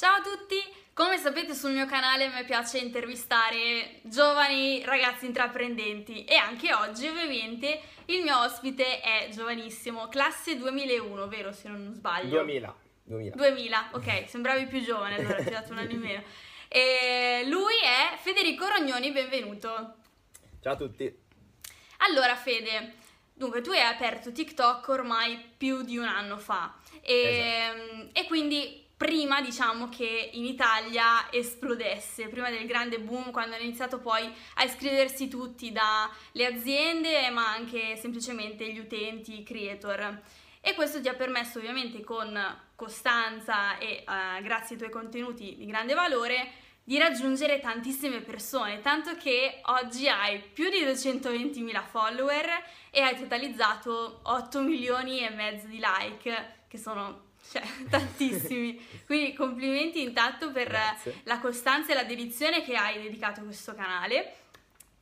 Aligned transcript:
Ciao 0.00 0.14
a 0.14 0.20
tutti! 0.20 0.54
Come 0.92 1.16
sapete 1.18 1.54
sul 1.54 1.72
mio 1.72 1.84
canale 1.86 2.26
a 2.26 2.30
me 2.30 2.44
piace 2.44 2.78
intervistare 2.78 3.98
giovani 4.02 4.84
ragazzi 4.84 5.26
intraprendenti 5.26 6.22
e 6.22 6.36
anche 6.36 6.72
oggi 6.72 7.08
ovviamente 7.08 7.80
il 8.04 8.22
mio 8.22 8.38
ospite 8.38 9.00
è 9.00 9.28
giovanissimo, 9.32 10.06
classe 10.06 10.56
2001, 10.56 11.26
vero 11.26 11.50
se 11.50 11.68
non 11.68 11.92
sbaglio? 11.94 12.28
2000. 12.28 12.76
2000. 13.02 13.34
2000, 13.34 13.88
ok, 13.94 14.28
sembravi 14.30 14.66
più 14.66 14.80
giovane 14.84 15.16
allora 15.16 15.42
ti 15.42 15.48
ho 15.48 15.50
dato 15.50 15.72
un 15.72 15.78
anno 15.78 15.90
in 15.90 15.98
meno. 15.98 16.22
E 16.68 17.42
lui 17.48 17.74
è 17.82 18.16
Federico 18.18 18.68
Rognoni, 18.68 19.10
benvenuto. 19.10 19.96
Ciao 20.60 20.74
a 20.74 20.76
tutti. 20.76 21.12
Allora 21.96 22.36
Fede, 22.36 22.94
dunque 23.32 23.62
tu 23.62 23.72
hai 23.72 23.80
aperto 23.80 24.30
TikTok 24.30 24.86
ormai 24.90 25.54
più 25.56 25.82
di 25.82 25.96
un 25.96 26.06
anno 26.06 26.38
fa 26.38 26.76
e, 27.00 27.72
Esatto. 27.72 28.10
e 28.12 28.24
quindi 28.26 28.86
prima 28.98 29.40
diciamo 29.40 29.88
che 29.88 30.30
in 30.32 30.44
Italia 30.44 31.30
esplodesse, 31.30 32.26
prima 32.26 32.50
del 32.50 32.66
grande 32.66 32.98
boom, 32.98 33.30
quando 33.30 33.54
hanno 33.54 33.62
iniziato 33.62 34.00
poi 34.00 34.28
a 34.54 34.64
iscriversi 34.64 35.28
tutti 35.28 35.70
dalle 35.70 36.46
aziende, 36.46 37.30
ma 37.30 37.48
anche 37.48 37.96
semplicemente 37.96 38.70
gli 38.70 38.80
utenti, 38.80 39.38
i 39.38 39.44
creator. 39.44 40.20
E 40.60 40.74
questo 40.74 41.00
ti 41.00 41.08
ha 41.08 41.14
permesso 41.14 41.58
ovviamente 41.58 42.02
con 42.02 42.36
costanza 42.74 43.78
e 43.78 44.04
eh, 44.04 44.42
grazie 44.42 44.74
ai 44.74 44.78
tuoi 44.78 44.90
contenuti 44.90 45.54
di 45.56 45.66
grande 45.66 45.94
valore 45.94 46.50
di 46.82 46.98
raggiungere 46.98 47.60
tantissime 47.60 48.20
persone, 48.22 48.80
tanto 48.80 49.14
che 49.16 49.60
oggi 49.66 50.08
hai 50.08 50.40
più 50.40 50.70
di 50.70 50.78
220.000 50.78 51.84
follower 51.84 52.46
e 52.90 53.00
hai 53.00 53.16
totalizzato 53.16 54.20
8 54.24 54.60
milioni 54.62 55.24
e 55.24 55.30
mezzo 55.30 55.66
di 55.66 55.80
like, 55.80 56.64
che 56.66 56.78
sono 56.78 57.26
cioè, 57.50 57.62
tantissimi. 57.88 58.80
Quindi 59.06 59.32
complimenti 59.32 60.02
intanto 60.02 60.50
per 60.50 60.68
Grazie. 60.68 61.20
la 61.24 61.38
costanza 61.38 61.92
e 61.92 61.94
la 61.94 62.04
dedizione 62.04 62.62
che 62.62 62.74
hai 62.74 63.02
dedicato 63.02 63.40
a 63.40 63.44
questo 63.44 63.74
canale. 63.74 64.34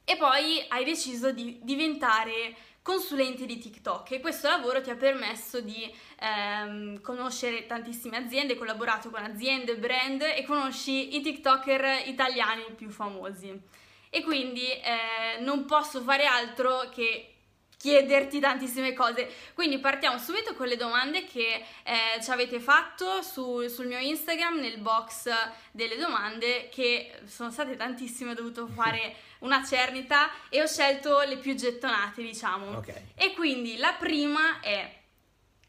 E 0.05 0.17
poi 0.17 0.65
hai 0.69 0.85
deciso 0.85 1.33
di 1.33 1.59
diventare 1.62 2.55
consulente 2.81 3.47
di 3.47 3.59
TikTok 3.59 4.12
e 4.12 4.20
questo 4.20 4.47
lavoro 4.47 4.81
ti 4.81 4.91
ha 4.91 4.95
permesso 4.95 5.61
di 5.61 5.93
ehm, 6.20 7.01
conoscere 7.01 7.67
tantissime 7.67 8.17
aziende, 8.17 8.55
collaborato 8.55 9.11
con 9.11 9.25
aziende, 9.25 9.77
brand 9.77 10.23
e 10.23 10.45
conosci 10.45 11.17
i 11.17 11.20
TikToker 11.20 12.07
italiani 12.07 12.63
più 12.77 12.89
famosi. 12.89 13.61
E 14.09 14.23
quindi 14.23 14.70
eh, 14.70 15.41
non 15.41 15.65
posso 15.65 16.01
fare 16.01 16.27
altro 16.27 16.89
che 16.95 17.36
chiederti 17.77 18.41
tantissime 18.41 18.93
cose. 18.93 19.29
Quindi 19.55 19.79
partiamo 19.79 20.19
subito 20.19 20.55
con 20.55 20.67
le 20.67 20.77
domande 20.77 21.25
che 21.25 21.65
eh, 21.83 22.23
ci 22.23 22.31
avete 22.31 22.59
fatto 22.61 23.23
su- 23.23 23.69
sul 23.69 23.87
mio 23.87 23.99
Instagram 23.99 24.59
nel 24.59 24.79
box 24.79 25.29
delle 25.71 25.97
domande 25.97 26.69
che 26.71 27.21
sono 27.27 27.51
state 27.51 27.77
tantissime, 27.77 28.33
ho 28.33 28.35
dovuto 28.35 28.67
fare 28.75 29.15
una 29.41 29.65
cernita 29.65 30.31
e 30.49 30.63
ho 30.63 30.67
scelto 30.67 31.21
le 31.21 31.37
più 31.37 31.55
gettonate, 31.55 32.23
diciamo. 32.23 32.79
Ok. 32.79 33.03
E 33.15 33.35
quindi 33.35 33.77
la 33.77 33.95
prima 33.99 34.61
è 34.61 34.95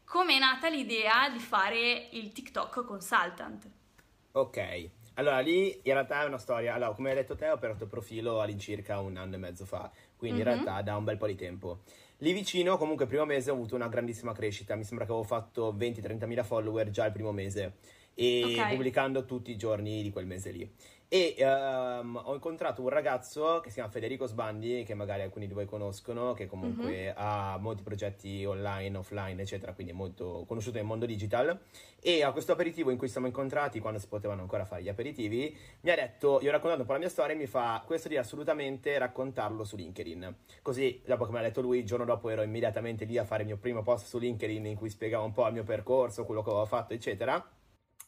come 0.04 0.36
è 0.36 0.38
nata 0.38 0.68
l'idea 0.68 1.28
di 1.28 1.38
fare 1.38 2.08
il 2.12 2.32
TikTok 2.32 2.84
consultant? 2.84 3.68
Ok. 4.32 4.90
Allora, 5.18 5.40
lì 5.40 5.74
in 5.82 5.92
realtà 5.92 6.22
è 6.22 6.26
una 6.26 6.38
storia. 6.38 6.74
Allora, 6.74 6.92
come 6.94 7.10
hai 7.10 7.16
detto 7.16 7.34
te, 7.34 7.48
ho 7.48 7.54
aperto 7.54 7.82
il 7.84 7.90
profilo 7.90 8.40
all'incirca 8.40 9.00
un 9.00 9.16
anno 9.16 9.34
e 9.34 9.38
mezzo 9.38 9.64
fa, 9.64 9.90
quindi 10.16 10.40
Mhm. 10.42 10.46
in 10.46 10.52
realtà 10.54 10.82
da 10.82 10.96
un 10.96 11.02
bel 11.02 11.16
po' 11.16 11.26
di 11.26 11.34
tempo. 11.34 11.80
Lì 12.18 12.32
vicino, 12.32 12.76
comunque, 12.76 13.04
il 13.04 13.10
primo 13.10 13.24
mese 13.24 13.50
ho 13.50 13.54
avuto 13.54 13.74
una 13.74 13.88
grandissima 13.88 14.32
crescita. 14.32 14.76
Mi 14.76 14.84
sembra 14.84 15.04
che 15.06 15.10
avevo 15.10 15.26
fatto 15.26 15.72
20-30 15.76 16.26
mila 16.26 16.44
follower 16.44 16.90
già 16.90 17.04
il 17.06 17.12
primo 17.12 17.32
mese, 17.32 17.78
e 18.20 18.42
Ok. 18.44 18.70
pubblicando 18.70 19.24
tutti 19.24 19.52
i 19.52 19.56
giorni 19.56 20.02
di 20.02 20.10
quel 20.10 20.26
mese 20.26 20.50
lì. 20.50 20.68
E 21.10 21.36
ehm, 21.38 22.20
ho 22.22 22.34
incontrato 22.34 22.82
un 22.82 22.90
ragazzo 22.90 23.60
che 23.60 23.68
si 23.68 23.76
chiama 23.76 23.90
Federico 23.90 24.26
Sbandi, 24.26 24.82
che 24.84 24.92
magari 24.92 25.22
alcuni 25.22 25.46
di 25.46 25.54
voi 25.54 25.64
conoscono, 25.64 26.34
che 26.34 26.46
comunque 26.46 27.14
ha 27.16 27.56
molti 27.58 27.82
progetti 27.82 28.44
online, 28.44 28.98
offline, 28.98 29.40
eccetera, 29.40 29.72
quindi 29.72 29.92
è 29.92 29.96
molto 29.96 30.44
conosciuto 30.46 30.76
nel 30.76 30.84
mondo 30.84 31.06
digital. 31.06 31.58
E 32.00 32.22
a 32.24 32.32
questo 32.32 32.52
aperitivo 32.52 32.90
in 32.90 32.98
cui 32.98 33.08
siamo 33.08 33.26
incontrati, 33.26 33.78
quando 33.80 33.98
si 34.00 34.06
potevano 34.08 34.42
ancora 34.42 34.66
fare 34.66 34.82
gli 34.82 34.88
aperitivi, 34.90 35.56
mi 35.80 35.90
ha 35.90 35.94
detto, 35.94 36.40
io 36.42 36.48
ho 36.48 36.52
raccontato 36.52 36.80
un 36.82 36.86
po' 36.86 36.92
la 36.92 36.98
mia 36.98 37.08
storia 37.08 37.34
e 37.34 37.38
mi 37.38 37.46
fa, 37.46 37.82
questo 37.86 38.08
devi 38.08 38.20
assolutamente 38.20 38.98
raccontarlo 38.98 39.64
su 39.64 39.76
LinkedIn. 39.76 40.34
Così, 40.60 41.00
dopo 41.06 41.24
che 41.24 41.30
me 41.30 41.40
l'ha 41.40 41.46
detto 41.46 41.62
lui, 41.62 41.78
il 41.78 41.86
giorno 41.86 42.04
dopo 42.04 42.28
ero 42.28 42.42
immediatamente 42.42 43.06
lì 43.06 43.16
a 43.16 43.24
fare 43.24 43.42
il 43.42 43.48
mio 43.48 43.56
primo 43.56 43.82
post 43.82 44.06
su 44.06 44.18
LinkedIn 44.18 44.66
in 44.66 44.76
cui 44.76 44.90
spiegavo 44.90 45.24
un 45.24 45.32
po' 45.32 45.46
il 45.46 45.54
mio 45.54 45.64
percorso, 45.64 46.24
quello 46.26 46.42
che 46.42 46.50
avevo 46.50 46.66
fatto, 46.66 46.92
eccetera. 46.92 47.42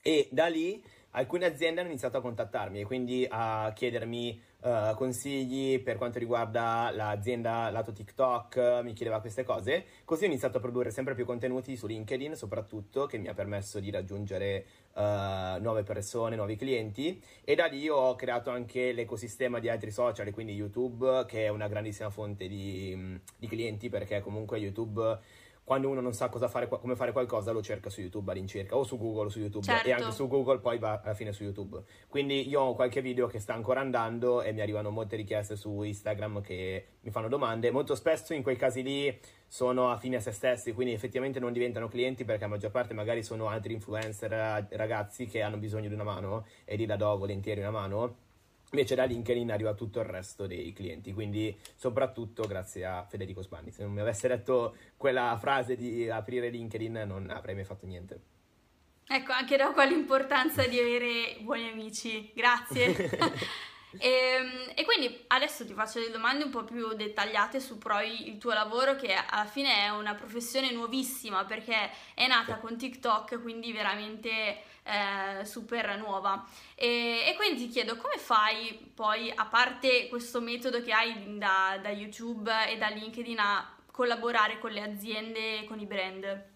E 0.03 0.29
da 0.31 0.47
lì 0.47 0.83
alcune 1.11 1.47
aziende 1.47 1.81
hanno 1.81 1.91
iniziato 1.91 2.19
a 2.19 2.21
contattarmi 2.21 2.81
e 2.81 2.85
quindi 2.85 3.27
a 3.29 3.73
chiedermi 3.75 4.41
eh, 4.63 4.93
consigli 4.95 5.81
per 5.81 5.97
quanto 5.97 6.19
riguarda 6.19 6.91
l'azienda 6.93 7.71
lato 7.71 7.93
TikTok, 7.93 8.81
mi 8.83 8.93
chiedeva 8.93 9.21
queste 9.21 9.43
cose. 9.45 9.85
Così 10.05 10.25
ho 10.25 10.27
iniziato 10.27 10.59
a 10.59 10.61
produrre 10.61 10.91
sempre 10.91 11.15
più 11.15 11.25
contenuti 11.25 11.77
su 11.77 11.87
LinkedIn, 11.87 12.37
soprattutto, 12.37 13.07
che 13.07 13.19
mi 13.19 13.29
ha 13.29 13.35
permesso 13.35 13.81
di 13.81 13.91
raggiungere 13.91 14.65
eh, 14.95 15.57
nuove 15.61 15.83
persone, 15.83 16.37
nuovi 16.37 16.57
clienti. 16.57 17.21
E 17.43 17.55
da 17.55 17.67
lì 17.67 17.89
ho 17.89 18.15
creato 18.15 18.51
anche 18.51 18.93
l'ecosistema 18.93 19.59
di 19.59 19.69
altri 19.69 19.91
social, 19.91 20.31
quindi 20.31 20.53
YouTube, 20.53 21.25
che 21.27 21.47
è 21.47 21.49
una 21.49 21.69
grandissima 21.69 22.11
fonte 22.11 22.47
di, 22.47 23.19
di 23.37 23.49
clienti, 23.49 23.89
perché 23.89 24.21
comunque 24.21 24.59
YouTube 24.59 25.19
quando 25.71 25.89
uno 25.89 26.01
non 26.01 26.15
sa 26.15 26.29
cosa 26.31 26.49
fare, 26.49 26.67
come 26.67 26.97
fare 26.97 27.13
qualcosa, 27.13 27.53
lo 27.53 27.63
cerca 27.63 27.91
su 27.91 28.01
YouTube 28.01 28.33
all'incirca, 28.33 28.77
o 28.77 28.83
su 28.83 28.99
Google 28.99 29.27
o 29.27 29.29
su 29.29 29.39
YouTube, 29.39 29.65
Certo. 29.65 29.87
e 29.87 29.93
anche 29.93 30.11
su 30.11 30.27
Google 30.27 30.59
poi 30.59 30.79
va 30.81 31.01
alla 31.01 31.15
fine 31.15 31.33
su 31.33 31.45
YouTube. 31.45 31.81
Quindi 32.09 32.49
io 32.49 32.61
ho 32.61 32.75
qualche 32.75 33.01
video 33.01 33.29
che 33.29 33.39
sta 33.39 33.55
ancora 33.55 33.79
andando 33.79 34.43
e 34.43 34.53
mi 34.53 34.63
arrivano 34.63 34.91
molte 34.91 35.15
richieste 35.15 35.55
su 35.55 35.83
Instagram 35.83 36.41
che 36.41 36.87
mi 37.03 37.13
fanno 37.13 37.29
domande. 37.29 37.71
Molto 37.71 37.95
spesso 37.95 38.35
in 38.35 38.43
quei 38.43 38.57
casi 38.57 38.83
lì 38.83 39.17
sono 39.47 39.93
affini 39.93 40.17
a 40.17 40.21
se 40.21 40.33
stessi, 40.33 40.73
quindi 40.73 40.93
effettivamente 40.93 41.39
non 41.39 41.53
diventano 41.53 41.87
clienti 41.87 42.25
perché 42.25 42.41
la 42.43 42.49
maggior 42.49 42.73
parte 42.73 42.93
magari 42.93 43.23
sono 43.23 43.47
altri 43.47 43.73
influencer 43.73 44.67
ragazzi 44.71 45.27
che 45.27 45.41
hanno 45.41 45.57
bisogno 45.57 45.87
di 45.87 45.95
una 45.95 46.03
mano 46.03 46.47
e 46.65 46.75
lì 46.75 46.85
la 46.85 46.97
do 46.97 47.17
volentieri 47.17 47.61
una 47.61 47.71
mano. 47.71 48.30
Invece 48.73 48.95
da 48.95 49.05
LinkedIn 49.05 49.51
arriva 49.51 49.75
tutto 49.75 49.99
il 49.99 50.07
resto 50.07 50.47
dei 50.47 50.73
clienti, 50.73 51.13
quindi 51.13 51.57
soprattutto 51.75 52.47
grazie 52.47 52.85
a 52.85 53.05
Federico 53.05 53.43
Spanni. 53.43 53.73
Se 53.73 53.83
non 53.83 53.93
mi 53.93 54.01
avesse 54.01 54.29
detto 54.29 54.77
quella 54.97 55.37
frase 55.41 55.77
di 55.77 56.09
aprire 56.09 56.51
LinkedIn 56.51 57.03
non 57.07 57.31
avrei 57.31 57.55
mai 57.57 57.65
fatto 57.65 57.87
niente. 57.87 58.21
Ecco, 59.09 59.33
anche 59.33 59.57
da 59.57 59.73
qua 59.73 59.85
l'importanza 59.85 60.67
di 60.69 60.79
avere 60.79 61.39
buoni 61.41 61.69
amici, 61.69 62.31
grazie. 62.33 62.95
e, 63.99 64.73
e 64.75 64.85
quindi 64.85 65.25
adesso 65.29 65.67
ti 65.67 65.73
faccio 65.73 65.99
delle 65.99 66.13
domande 66.13 66.45
un 66.45 66.51
po' 66.51 66.65
più 66.65 66.93
dettagliate 66.95 67.59
su 67.61 67.79
poi 67.79 68.29
il 68.29 68.39
tuo 68.39 68.53
lavoro 68.53 68.95
che 68.95 69.13
alla 69.15 69.47
fine 69.47 69.85
è 69.85 69.89
una 69.89 70.15
professione 70.15 70.71
nuovissima 70.71 71.45
perché 71.45 71.91
è 72.15 72.27
nata 72.27 72.59
con 72.59 72.77
TikTok, 72.77 73.41
quindi 73.43 73.73
veramente 73.73 74.63
eh, 74.85 75.45
super 75.45 75.97
nuova. 75.99 76.45
E, 76.75 77.25
e 77.27 77.35
quindi 77.37 77.67
ti 77.67 77.69
chiedo 77.69 77.97
come 77.97 78.17
fai 78.17 78.93
poi, 78.95 79.33
a 79.35 79.47
parte 79.47 80.09
questo 80.09 80.41
metodo 80.41 80.83
che 80.83 80.93
hai 80.93 81.39
da, 81.39 81.79
da 81.81 81.91
YouTube 81.91 82.51
e 82.69 82.77
da 82.77 82.89
LinkedIn, 82.89 83.39
a 83.39 83.77
collaborare 83.91 84.59
con 84.59 84.71
le 84.71 84.83
aziende 84.83 85.61
e 85.61 85.65
con 85.65 85.81
i 85.81 85.87
brand? 85.87 86.49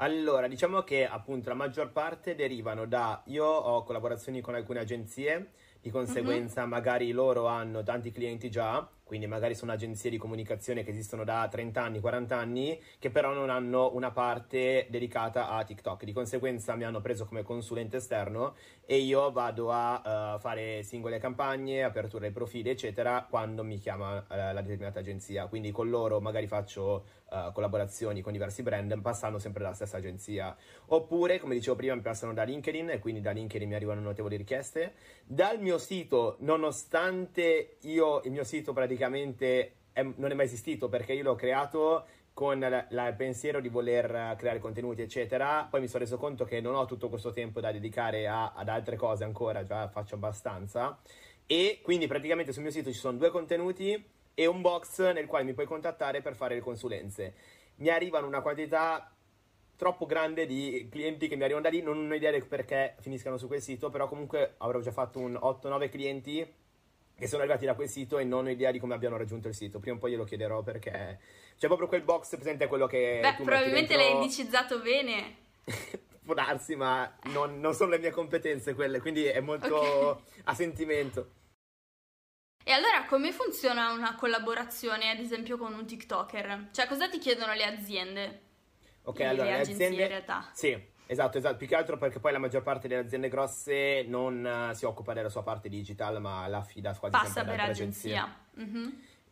Allora, 0.00 0.46
diciamo 0.46 0.82
che 0.82 1.06
appunto 1.06 1.48
la 1.48 1.56
maggior 1.56 1.90
parte 1.90 2.36
derivano 2.36 2.86
da... 2.86 3.20
Io 3.26 3.44
ho 3.44 3.82
collaborazioni 3.82 4.40
con 4.40 4.54
alcune 4.54 4.78
agenzie, 4.78 5.50
di 5.88 5.90
conseguenza 5.90 6.66
magari 6.66 7.10
loro 7.12 7.46
hanno 7.46 7.82
tanti 7.82 8.12
clienti 8.12 8.50
già, 8.50 8.86
quindi 9.08 9.26
magari 9.26 9.54
sono 9.54 9.72
agenzie 9.72 10.10
di 10.10 10.18
comunicazione 10.18 10.84
che 10.84 10.90
esistono 10.90 11.24
da 11.24 11.48
30 11.50 11.82
anni, 11.82 11.98
40 11.98 12.36
anni, 12.36 12.78
che 12.98 13.08
però 13.08 13.32
non 13.32 13.48
hanno 13.48 13.94
una 13.94 14.10
parte 14.10 14.86
dedicata 14.90 15.48
a 15.48 15.64
TikTok. 15.64 16.04
Di 16.04 16.12
conseguenza 16.12 16.74
mi 16.74 16.84
hanno 16.84 17.00
preso 17.00 17.24
come 17.24 17.42
consulente 17.42 17.96
esterno 17.96 18.54
e 18.84 18.98
io 18.98 19.32
vado 19.32 19.72
a 19.72 20.36
eh, 20.36 20.40
fare 20.40 20.82
singole 20.82 21.18
campagne, 21.18 21.84
apertura 21.84 22.24
dei 22.24 22.32
profili, 22.32 22.68
eccetera, 22.68 23.26
quando 23.28 23.64
mi 23.64 23.78
chiama 23.78 24.26
eh, 24.28 24.52
la 24.52 24.60
determinata 24.60 24.98
agenzia. 24.98 25.46
Quindi 25.46 25.70
con 25.70 25.88
loro 25.88 26.20
magari 26.20 26.46
faccio 26.46 27.04
eh, 27.30 27.50
collaborazioni 27.54 28.20
con 28.20 28.32
diversi 28.32 28.62
brand, 28.62 29.00
passando 29.00 29.38
sempre 29.38 29.62
dalla 29.62 29.74
stessa 29.74 29.96
agenzia. 29.96 30.54
Oppure, 30.88 31.40
come 31.40 31.54
dicevo 31.54 31.76
prima, 31.76 31.94
mi 31.94 32.02
passano 32.02 32.34
da 32.34 32.42
LinkedIn 32.42 32.90
e 32.90 32.98
quindi 32.98 33.22
da 33.22 33.30
LinkedIn 33.30 33.68
mi 33.68 33.74
arrivano 33.74 34.02
notevoli 34.02 34.36
richieste. 34.36 34.92
Dal 35.24 35.58
mio 35.60 35.78
sito, 35.78 36.36
nonostante 36.40 37.78
io, 37.80 38.20
il 38.24 38.32
mio 38.32 38.44
sito 38.44 38.74
praticamente 38.74 38.96
è- 39.92 40.02
non 40.16 40.30
è 40.30 40.34
mai 40.34 40.46
esistito 40.46 40.88
perché 40.88 41.12
io 41.12 41.22
l'ho 41.24 41.34
creato 41.34 42.06
con 42.32 42.62
il 42.62 43.14
pensiero 43.16 43.60
di 43.60 43.68
voler 43.68 44.04
eh, 44.14 44.36
creare 44.38 44.60
contenuti, 44.60 45.02
eccetera. 45.02 45.66
Poi 45.68 45.80
mi 45.80 45.88
sono 45.88 46.04
reso 46.04 46.18
conto 46.18 46.44
che 46.44 46.60
non 46.60 46.76
ho 46.76 46.86
tutto 46.86 47.08
questo 47.08 47.32
tempo 47.32 47.60
da 47.60 47.72
dedicare 47.72 48.28
a- 48.28 48.52
ad 48.52 48.68
altre 48.68 48.94
cose 48.94 49.24
ancora, 49.24 49.64
già 49.64 49.88
faccio 49.88 50.14
abbastanza. 50.14 51.00
E 51.46 51.80
quindi 51.82 52.06
praticamente 52.06 52.52
sul 52.52 52.62
mio 52.62 52.70
sito 52.70 52.92
ci 52.92 52.98
sono 52.98 53.18
due 53.18 53.30
contenuti 53.30 54.02
e 54.34 54.46
un 54.46 54.60
box 54.60 55.10
nel 55.12 55.26
quale 55.26 55.44
mi 55.44 55.52
puoi 55.52 55.66
contattare 55.66 56.20
per 56.22 56.34
fare 56.36 56.54
le 56.54 56.60
consulenze. 56.60 57.34
Mi 57.76 57.88
arrivano 57.88 58.28
una 58.28 58.40
quantità 58.40 59.12
troppo 59.74 60.06
grande 60.06 60.46
di 60.46 60.88
clienti 60.90 61.26
che 61.26 61.34
mi 61.36 61.42
arrivano 61.42 61.64
da 61.64 61.70
lì, 61.70 61.82
non 61.82 62.08
ho 62.08 62.14
idea 62.14 62.38
perché 62.44 62.94
finiscano 63.00 63.36
su 63.36 63.48
quel 63.48 63.62
sito, 63.62 63.90
però 63.90 64.08
comunque 64.08 64.54
avrò 64.58 64.80
già 64.80 64.92
fatto 64.92 65.18
un 65.18 65.36
8-9 65.40 65.88
clienti 65.88 66.46
che 67.18 67.26
sono 67.26 67.42
arrivati 67.42 67.66
da 67.66 67.74
quel 67.74 67.88
sito 67.88 68.18
e 68.18 68.24
non 68.24 68.46
ho 68.46 68.50
idea 68.50 68.70
di 68.70 68.78
come 68.78 68.94
abbiano 68.94 69.16
raggiunto 69.16 69.48
il 69.48 69.54
sito. 69.54 69.80
Prima 69.80 69.96
o 69.96 69.98
poi 69.98 70.12
glielo 70.12 70.24
chiederò 70.24 70.62
perché 70.62 71.18
c'è 71.58 71.66
proprio 71.66 71.88
quel 71.88 72.02
box 72.02 72.36
presente 72.36 72.68
quello 72.68 72.86
che... 72.86 73.18
Beh, 73.20 73.34
probabilmente 73.42 73.96
dentro... 73.96 73.96
l'hai 73.96 74.12
indicizzato 74.12 74.78
bene. 74.80 75.36
Può 76.24 76.34
darsi, 76.34 76.76
ma 76.76 77.12
non, 77.24 77.58
non, 77.58 77.74
sono 77.74 77.90
le 77.90 77.98
mie 77.98 78.10
competenze 78.10 78.74
quelle, 78.74 79.00
quindi 79.00 79.24
è 79.24 79.40
molto 79.40 79.76
okay. 79.76 80.22
a 80.44 80.54
sentimento. 80.54 81.30
E 82.62 82.70
allora 82.70 83.04
come 83.06 83.32
funziona 83.32 83.90
una 83.92 84.14
collaborazione, 84.14 85.10
ad 85.10 85.18
esempio, 85.18 85.56
con 85.56 85.72
un 85.72 85.86
TikToker? 85.86 86.68
Cioè, 86.70 86.86
cosa 86.86 87.08
ti 87.08 87.18
chiedono 87.18 87.54
le 87.54 87.64
aziende? 87.64 88.40
Ok, 89.04 89.20
allora 89.20 89.44
le 89.44 89.60
aziende... 89.60 90.02
in 90.02 90.08
realtà. 90.08 90.50
Sì, 90.52 90.78
esatto, 91.08 91.38
esatto. 91.38 91.56
Più 91.56 91.66
che 91.66 91.74
altro 91.74 91.98
perché 91.98 92.20
poi 92.20 92.32
la 92.32 92.38
maggior 92.38 92.62
parte 92.62 92.86
delle 92.86 93.00
aziende 93.00 93.28
grosse 93.28 94.04
non 94.06 94.70
uh, 94.70 94.74
si 94.74 94.84
occupa 94.84 95.12
della 95.12 95.28
sua 95.28 95.42
parte 95.42 95.68
digital, 95.68 96.20
ma 96.20 96.46
la 96.46 96.58
affida 96.58 96.94
quasi 96.94 97.16
Passa 97.16 97.32
sempre 97.32 97.56
per 97.56 97.64
agenzia. 97.70 98.36
Mm-hmm. 98.60 98.88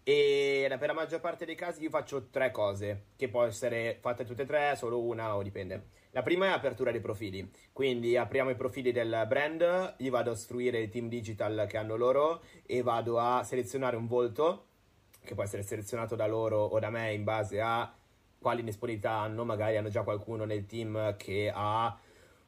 E 0.08 0.76
per 0.78 0.86
la 0.86 0.94
maggior 0.94 1.20
parte 1.20 1.44
dei 1.44 1.56
casi 1.56 1.82
io 1.82 1.90
faccio 1.90 2.28
tre 2.28 2.52
cose, 2.52 3.06
che 3.16 3.28
può 3.28 3.42
essere 3.42 3.98
fatte 4.00 4.24
tutte 4.24 4.42
e 4.42 4.46
tre, 4.46 4.74
solo 4.76 5.00
una 5.00 5.34
o 5.34 5.42
dipende. 5.42 5.88
La 6.10 6.22
prima 6.22 6.46
è 6.46 6.50
apertura 6.50 6.92
dei 6.92 7.00
profili, 7.00 7.50
quindi 7.72 8.16
apriamo 8.16 8.50
i 8.50 8.54
profili 8.54 8.92
del 8.92 9.24
brand, 9.26 9.94
io 9.98 10.10
vado 10.12 10.30
a 10.30 10.34
istruire 10.34 10.78
il 10.78 10.88
team 10.90 11.08
digital 11.08 11.66
che 11.68 11.76
hanno 11.76 11.96
loro 11.96 12.42
e 12.64 12.82
vado 12.82 13.18
a 13.18 13.42
selezionare 13.42 13.96
un 13.96 14.06
volto, 14.06 14.66
che 15.24 15.34
può 15.34 15.42
essere 15.42 15.62
selezionato 15.62 16.14
da 16.14 16.26
loro 16.26 16.64
o 16.64 16.78
da 16.78 16.88
me 16.88 17.12
in 17.12 17.24
base 17.24 17.60
a 17.60 17.92
quali 18.46 18.62
disponibilità 18.62 19.10
hanno, 19.10 19.44
magari 19.44 19.76
hanno 19.76 19.88
già 19.88 20.02
qualcuno 20.02 20.44
nel 20.44 20.66
team 20.66 21.16
che 21.16 21.50
ha 21.52 21.98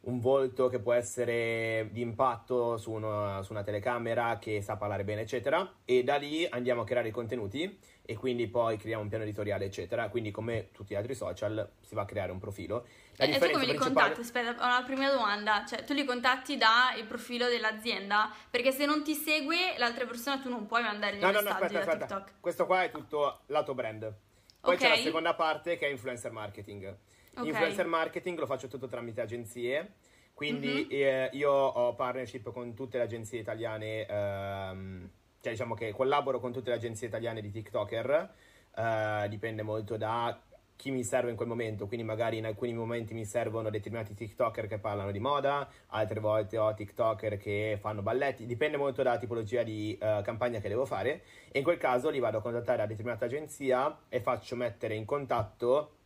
un 0.03 0.21
volto 0.21 0.69
che 0.69 0.79
può 0.79 0.93
essere 0.93 1.89
di 1.91 2.03
impatto 2.03 2.77
su 2.77 2.93
una, 2.93 3.43
su 3.43 3.51
una, 3.51 3.65
telecamera 3.65 4.39
che 4.39 4.63
sa 4.63 4.77
parlare 4.77 5.03
bene, 5.03 5.23
eccetera. 5.23 5.69
E 5.85 6.05
da 6.05 6.15
lì 6.15 6.47
andiamo 6.49 6.83
a 6.83 6.85
creare 6.85 7.09
i 7.09 7.11
contenuti 7.11 7.81
e 8.03 8.15
quindi 8.15 8.47
poi 8.47 8.77
creiamo 8.77 9.03
un 9.03 9.09
piano 9.09 9.25
editoriale, 9.25 9.65
eccetera. 9.65 10.09
Quindi, 10.09 10.31
come 10.31 10.69
tutti 10.71 10.95
gli 10.95 10.97
altri 10.97 11.17
social, 11.17 11.69
si 11.81 11.97
va 11.97 12.03
a 12.03 12.05
creare 12.05 12.31
un 12.31 12.39
profilo. 12.39 12.87
La 13.17 13.25
e 13.25 13.37
tu 13.37 13.51
come 13.51 13.67
li 13.67 13.75
contatti? 13.75 14.21
Aspetta, 14.21 14.51
ho 14.51 14.67
una 14.67 14.85
prima 14.85 15.11
domanda. 15.11 15.65
Cioè, 15.67 15.83
tu 15.83 15.95
li 15.95 16.05
contatti 16.05 16.57
dal 16.57 17.05
profilo 17.09 17.49
dell'azienda? 17.49 18.33
Perché 18.49 18.71
se 18.71 18.87
non 18.87 19.03
ti 19.03 19.15
segue 19.15 19.77
l'altra 19.79 20.07
persona, 20.07 20.39
tu 20.39 20.49
non 20.49 20.65
puoi 20.67 20.83
mandare 20.83 21.17
gli 21.17 21.21
no, 21.21 21.27
messaggi 21.27 21.45
no, 21.45 21.51
no, 21.51 21.57
aspetta, 21.57 21.79
aspetta. 21.81 22.07
TikTok. 22.07 22.35
Questo 22.39 22.67
qua 22.67 22.85
è 22.85 22.93
tutto 22.93 23.41
lato 23.47 23.75
brand. 23.75 24.27
Poi 24.61 24.75
okay. 24.75 24.89
c'è 24.89 24.97
la 24.97 25.03
seconda 25.03 25.35
parte 25.35 25.77
che 25.77 25.87
è 25.87 25.91
influencer 25.91 26.33
marketing. 26.33 26.97
Okay. 27.33 27.47
Influencer 27.47 27.87
marketing 27.87 28.39
lo 28.39 28.47
faccio 28.47 28.69
tutto 28.69 28.89
tramite 28.89 29.21
agenzie. 29.21 29.93
Quindi 30.39 30.87
mm-hmm. 30.89 30.89
eh, 30.91 31.31
io 31.33 31.51
ho 31.51 31.95
partnership 31.97 32.53
con 32.53 32.73
tutte 32.75 32.99
le 32.99 33.03
agenzie 33.03 33.41
italiane, 33.41 34.07
ehm, 34.07 35.11
cioè 35.41 35.51
diciamo 35.51 35.75
che 35.75 35.91
collaboro 35.91 36.39
con 36.39 36.53
tutte 36.53 36.71
le 36.71 36.77
agenzie 36.77 37.09
italiane 37.09 37.41
di 37.41 37.51
TikToker, 37.51 38.35
eh, 38.77 39.27
dipende 39.29 39.63
molto 39.63 39.97
da 39.97 40.41
chi 40.79 40.93
mi 40.93 41.03
serve 41.03 41.31
in 41.31 41.37
quel 41.37 41.49
momento, 41.49 41.89
quindi 41.89 42.07
magari 42.07 42.37
in 42.37 42.47
alcuni 42.47 42.73
momenti 42.73 43.13
mi 43.13 43.25
servono 43.25 43.69
determinati 43.69 44.15
TikToker 44.15 44.69
che 44.69 44.79
parlano 44.79 45.11
di 45.11 45.19
moda, 45.19 45.69
altre 45.89 46.21
volte 46.21 46.57
ho 46.57 46.73
TikToker 46.73 47.37
che 47.37 47.79
fanno 47.81 48.01
balletti, 48.01 48.47
dipende 48.47 48.77
molto 48.77 49.03
dalla 49.03 49.19
tipologia 49.19 49.65
di 49.65 49.99
uh, 50.01 50.23
campagna 50.23 50.61
che 50.61 50.69
devo 50.69 50.87
fare. 50.87 51.23
E 51.51 51.59
in 51.59 51.65
quel 51.65 51.79
caso 51.79 52.11
li 52.11 52.21
vado 52.21 52.39
a 52.39 52.41
contattare 52.41 52.83
a 52.83 52.87
determinata 52.87 53.25
agenzia 53.25 54.03
e 54.09 54.21
faccio 54.21 54.55
mettere 54.55 54.95
in 54.95 55.05
contatto 55.05 55.97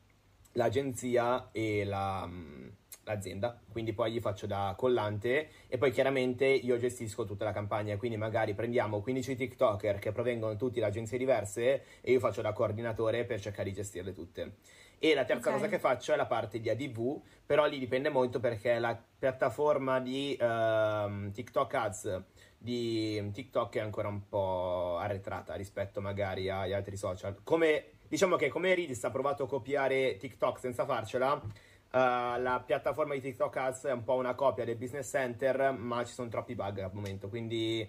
l'agenzia 0.52 1.50
e 1.52 1.84
la, 1.84 2.24
mm, 2.26 2.68
l'azienda, 3.04 3.58
quindi 3.70 3.92
poi 3.92 4.12
gli 4.12 4.20
faccio 4.20 4.46
da 4.46 4.74
collante 4.76 5.48
e 5.68 5.78
poi 5.78 5.90
chiaramente 5.90 6.46
io 6.46 6.76
gestisco 6.76 7.24
tutta 7.24 7.44
la 7.44 7.52
campagna, 7.52 7.96
quindi 7.96 8.16
magari 8.16 8.54
prendiamo 8.54 9.00
15 9.00 9.34
TikToker 9.34 9.98
che 9.98 10.12
provengono 10.12 10.56
tutti 10.56 10.80
da 10.80 10.86
agenzie 10.86 11.18
diverse 11.18 11.84
e 12.00 12.12
io 12.12 12.20
faccio 12.20 12.42
da 12.42 12.52
coordinatore 12.52 13.24
per 13.24 13.40
cercare 13.40 13.68
di 13.68 13.74
gestirle 13.74 14.12
tutte. 14.12 14.56
E 14.98 15.14
la 15.14 15.24
terza 15.24 15.48
okay. 15.48 15.60
cosa 15.60 15.68
che 15.68 15.80
faccio 15.80 16.12
è 16.12 16.16
la 16.16 16.26
parte 16.26 16.60
di 16.60 16.70
ADV, 16.70 17.20
però 17.44 17.66
lì 17.66 17.80
dipende 17.80 18.08
molto 18.08 18.38
perché 18.38 18.78
la 18.78 18.96
piattaforma 19.18 19.98
di 19.98 20.38
uh, 20.40 21.30
TikTok 21.32 21.74
Ads 21.74 22.22
di 22.56 23.30
TikTok 23.32 23.74
è 23.74 23.80
ancora 23.80 24.06
un 24.06 24.28
po' 24.28 24.96
arretrata 24.98 25.54
rispetto 25.54 26.00
magari 26.00 26.48
agli 26.48 26.72
altri 26.72 26.96
social. 26.96 27.40
Come 27.42 27.86
diciamo 28.12 28.36
che 28.36 28.48
come 28.48 28.74
Reels 28.74 29.02
ha 29.04 29.10
provato 29.10 29.44
a 29.44 29.48
copiare 29.48 30.16
TikTok 30.18 30.58
senza 30.60 30.84
farcela, 30.84 31.42
uh, 31.92 32.40
la 32.40 32.62
piattaforma 32.64 33.14
di 33.14 33.20
TikTok 33.20 33.56
Ads 33.56 33.84
è 33.84 33.92
un 33.92 34.04
po' 34.04 34.14
una 34.14 34.34
copia 34.34 34.64
del 34.64 34.76
Business 34.76 35.10
Center, 35.10 35.72
ma 35.72 36.04
ci 36.04 36.12
sono 36.12 36.28
troppi 36.28 36.54
bug 36.54 36.78
al 36.80 36.90
momento, 36.92 37.28
quindi 37.28 37.86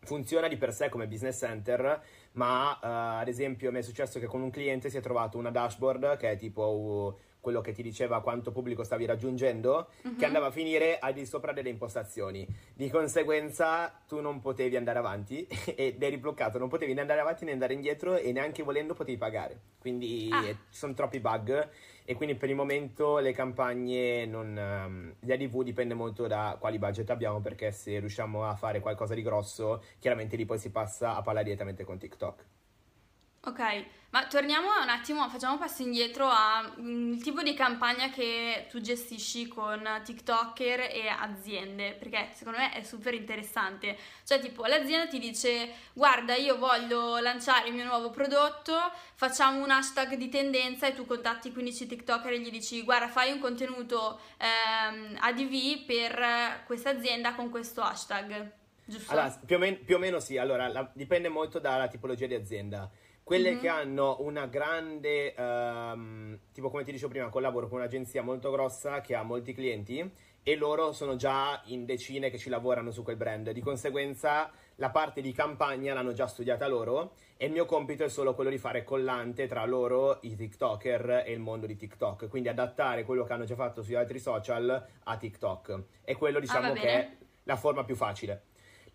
funziona 0.00 0.48
di 0.48 0.56
per 0.56 0.72
sé 0.72 0.88
come 0.88 1.06
Business 1.06 1.38
Center, 1.38 2.02
ma 2.32 2.72
uh, 2.72 3.20
ad 3.20 3.28
esempio 3.28 3.70
mi 3.70 3.78
è 3.78 3.82
successo 3.82 4.18
che 4.18 4.26
con 4.26 4.42
un 4.42 4.50
cliente 4.50 4.90
si 4.90 4.96
è 4.96 5.00
trovato 5.00 5.38
una 5.38 5.50
dashboard 5.50 6.16
che 6.16 6.30
è 6.30 6.36
tipo... 6.36 6.62
Uh, 6.62 7.30
quello 7.42 7.60
che 7.60 7.72
ti 7.72 7.82
diceva 7.82 8.22
quanto 8.22 8.52
pubblico 8.52 8.84
stavi 8.84 9.04
raggiungendo, 9.04 9.88
uh-huh. 10.02 10.16
che 10.16 10.24
andava 10.24 10.46
a 10.46 10.50
finire 10.52 11.00
al 11.00 11.12
di 11.12 11.26
sopra 11.26 11.52
delle 11.52 11.70
impostazioni. 11.70 12.46
Di 12.72 12.88
conseguenza 12.88 14.00
tu 14.06 14.20
non 14.20 14.40
potevi 14.40 14.76
andare 14.76 15.00
avanti 15.00 15.44
ed 15.74 16.00
eri 16.00 16.18
bloccato, 16.18 16.58
non 16.58 16.68
potevi 16.68 16.94
né 16.94 17.00
andare 17.00 17.20
avanti 17.20 17.44
né 17.44 17.50
andare 17.50 17.74
indietro 17.74 18.16
e 18.16 18.30
neanche 18.30 18.62
volendo 18.62 18.94
potevi 18.94 19.18
pagare. 19.18 19.60
Quindi 19.78 20.28
ah. 20.30 20.42
ci 20.42 20.56
sono 20.70 20.94
troppi 20.94 21.18
bug 21.18 21.68
e 22.04 22.14
quindi 22.14 22.36
per 22.36 22.48
il 22.48 22.54
momento 22.54 23.18
le 23.18 23.32
campagne 23.32 24.24
non... 24.24 24.56
Um, 24.56 25.14
gli 25.18 25.32
ADV 25.32 25.64
dipende 25.64 25.94
molto 25.94 26.28
da 26.28 26.56
quali 26.60 26.78
budget 26.78 27.10
abbiamo 27.10 27.40
perché 27.40 27.72
se 27.72 27.98
riusciamo 27.98 28.44
a 28.44 28.54
fare 28.54 28.78
qualcosa 28.78 29.14
di 29.14 29.22
grosso, 29.22 29.82
chiaramente 29.98 30.36
lì 30.36 30.44
poi 30.44 30.58
si 30.58 30.70
passa 30.70 31.16
a 31.16 31.22
parlare 31.22 31.46
direttamente 31.46 31.82
con 31.82 31.98
TikTok. 31.98 32.44
Ok, 33.44 33.60
ma 34.10 34.24
torniamo 34.28 34.68
un 34.80 34.88
attimo, 34.88 35.28
facciamo 35.28 35.54
un 35.54 35.58
passo 35.58 35.82
indietro 35.82 36.28
al 36.28 36.74
mm, 36.78 37.18
tipo 37.18 37.42
di 37.42 37.54
campagna 37.54 38.08
che 38.08 38.68
tu 38.70 38.80
gestisci 38.80 39.48
con 39.48 39.82
TikToker 40.04 40.78
e 40.78 41.08
aziende, 41.08 41.94
perché 41.94 42.28
secondo 42.34 42.60
me 42.60 42.72
è 42.72 42.84
super 42.84 43.14
interessante. 43.14 43.96
Cioè, 44.24 44.38
tipo, 44.38 44.64
l'azienda 44.66 45.08
ti 45.08 45.18
dice: 45.18 45.72
Guarda, 45.92 46.36
io 46.36 46.56
voglio 46.56 47.18
lanciare 47.18 47.66
il 47.66 47.74
mio 47.74 47.84
nuovo 47.84 48.10
prodotto, 48.10 48.76
facciamo 49.16 49.60
un 49.60 49.70
hashtag 49.72 50.14
di 50.14 50.28
tendenza 50.28 50.86
e 50.86 50.94
tu 50.94 51.04
contatti 51.04 51.50
15 51.52 51.86
TikToker 51.88 52.30
e 52.32 52.38
gli 52.40 52.50
dici: 52.50 52.82
Guarda, 52.84 53.08
fai 53.08 53.32
un 53.32 53.40
contenuto 53.40 54.20
ehm, 54.38 55.16
ADV 55.18 55.84
per 55.84 56.62
questa 56.64 56.90
azienda 56.90 57.34
con 57.34 57.50
questo 57.50 57.82
hashtag. 57.82 58.52
Giusto? 58.84 59.10
Allora, 59.12 59.30
più 59.44 59.56
o, 59.56 59.58
men- 59.58 59.84
più 59.84 59.96
o 59.96 59.98
meno 59.98 60.20
sì, 60.20 60.36
allora 60.38 60.68
la- 60.68 60.90
dipende 60.92 61.28
molto 61.28 61.58
dalla 61.58 61.88
tipologia 61.88 62.26
di 62.26 62.34
azienda. 62.34 62.88
Quelle 63.24 63.52
mm-hmm. 63.52 63.60
che 63.60 63.68
hanno 63.68 64.16
una 64.20 64.46
grande, 64.46 65.34
um, 65.38 66.38
tipo 66.52 66.70
come 66.70 66.82
ti 66.82 66.92
dicevo 66.92 67.10
prima, 67.10 67.28
collaboro 67.28 67.68
con 67.68 67.78
un'agenzia 67.78 68.22
molto 68.22 68.50
grossa 68.50 69.00
che 69.00 69.14
ha 69.14 69.22
molti 69.22 69.54
clienti 69.54 70.10
e 70.44 70.56
loro 70.56 70.92
sono 70.92 71.14
già 71.14 71.60
in 71.66 71.84
decine 71.84 72.28
che 72.28 72.36
ci 72.36 72.50
lavorano 72.50 72.90
su 72.90 73.02
quel 73.04 73.16
brand. 73.16 73.50
Di 73.52 73.60
conseguenza 73.60 74.50
la 74.76 74.90
parte 74.90 75.20
di 75.20 75.32
campagna 75.32 75.94
l'hanno 75.94 76.12
già 76.12 76.26
studiata 76.26 76.66
loro 76.66 77.12
e 77.36 77.46
il 77.46 77.52
mio 77.52 77.64
compito 77.64 78.02
è 78.02 78.08
solo 78.08 78.34
quello 78.34 78.50
di 78.50 78.58
fare 78.58 78.82
collante 78.82 79.46
tra 79.46 79.64
loro, 79.64 80.18
i 80.22 80.34
TikToker 80.34 81.22
e 81.24 81.32
il 81.32 81.38
mondo 81.38 81.66
di 81.66 81.76
TikTok. 81.76 82.28
Quindi 82.28 82.48
adattare 82.48 83.04
quello 83.04 83.22
che 83.22 83.32
hanno 83.32 83.44
già 83.44 83.54
fatto 83.54 83.82
sugli 83.82 83.94
altri 83.94 84.18
social 84.18 84.86
a 85.04 85.16
TikTok. 85.16 85.82
E 86.02 86.16
quello 86.16 86.40
diciamo 86.40 86.72
ah, 86.72 86.72
che 86.72 86.88
è 86.88 87.16
la 87.44 87.56
forma 87.56 87.84
più 87.84 87.94
facile. 87.94 88.42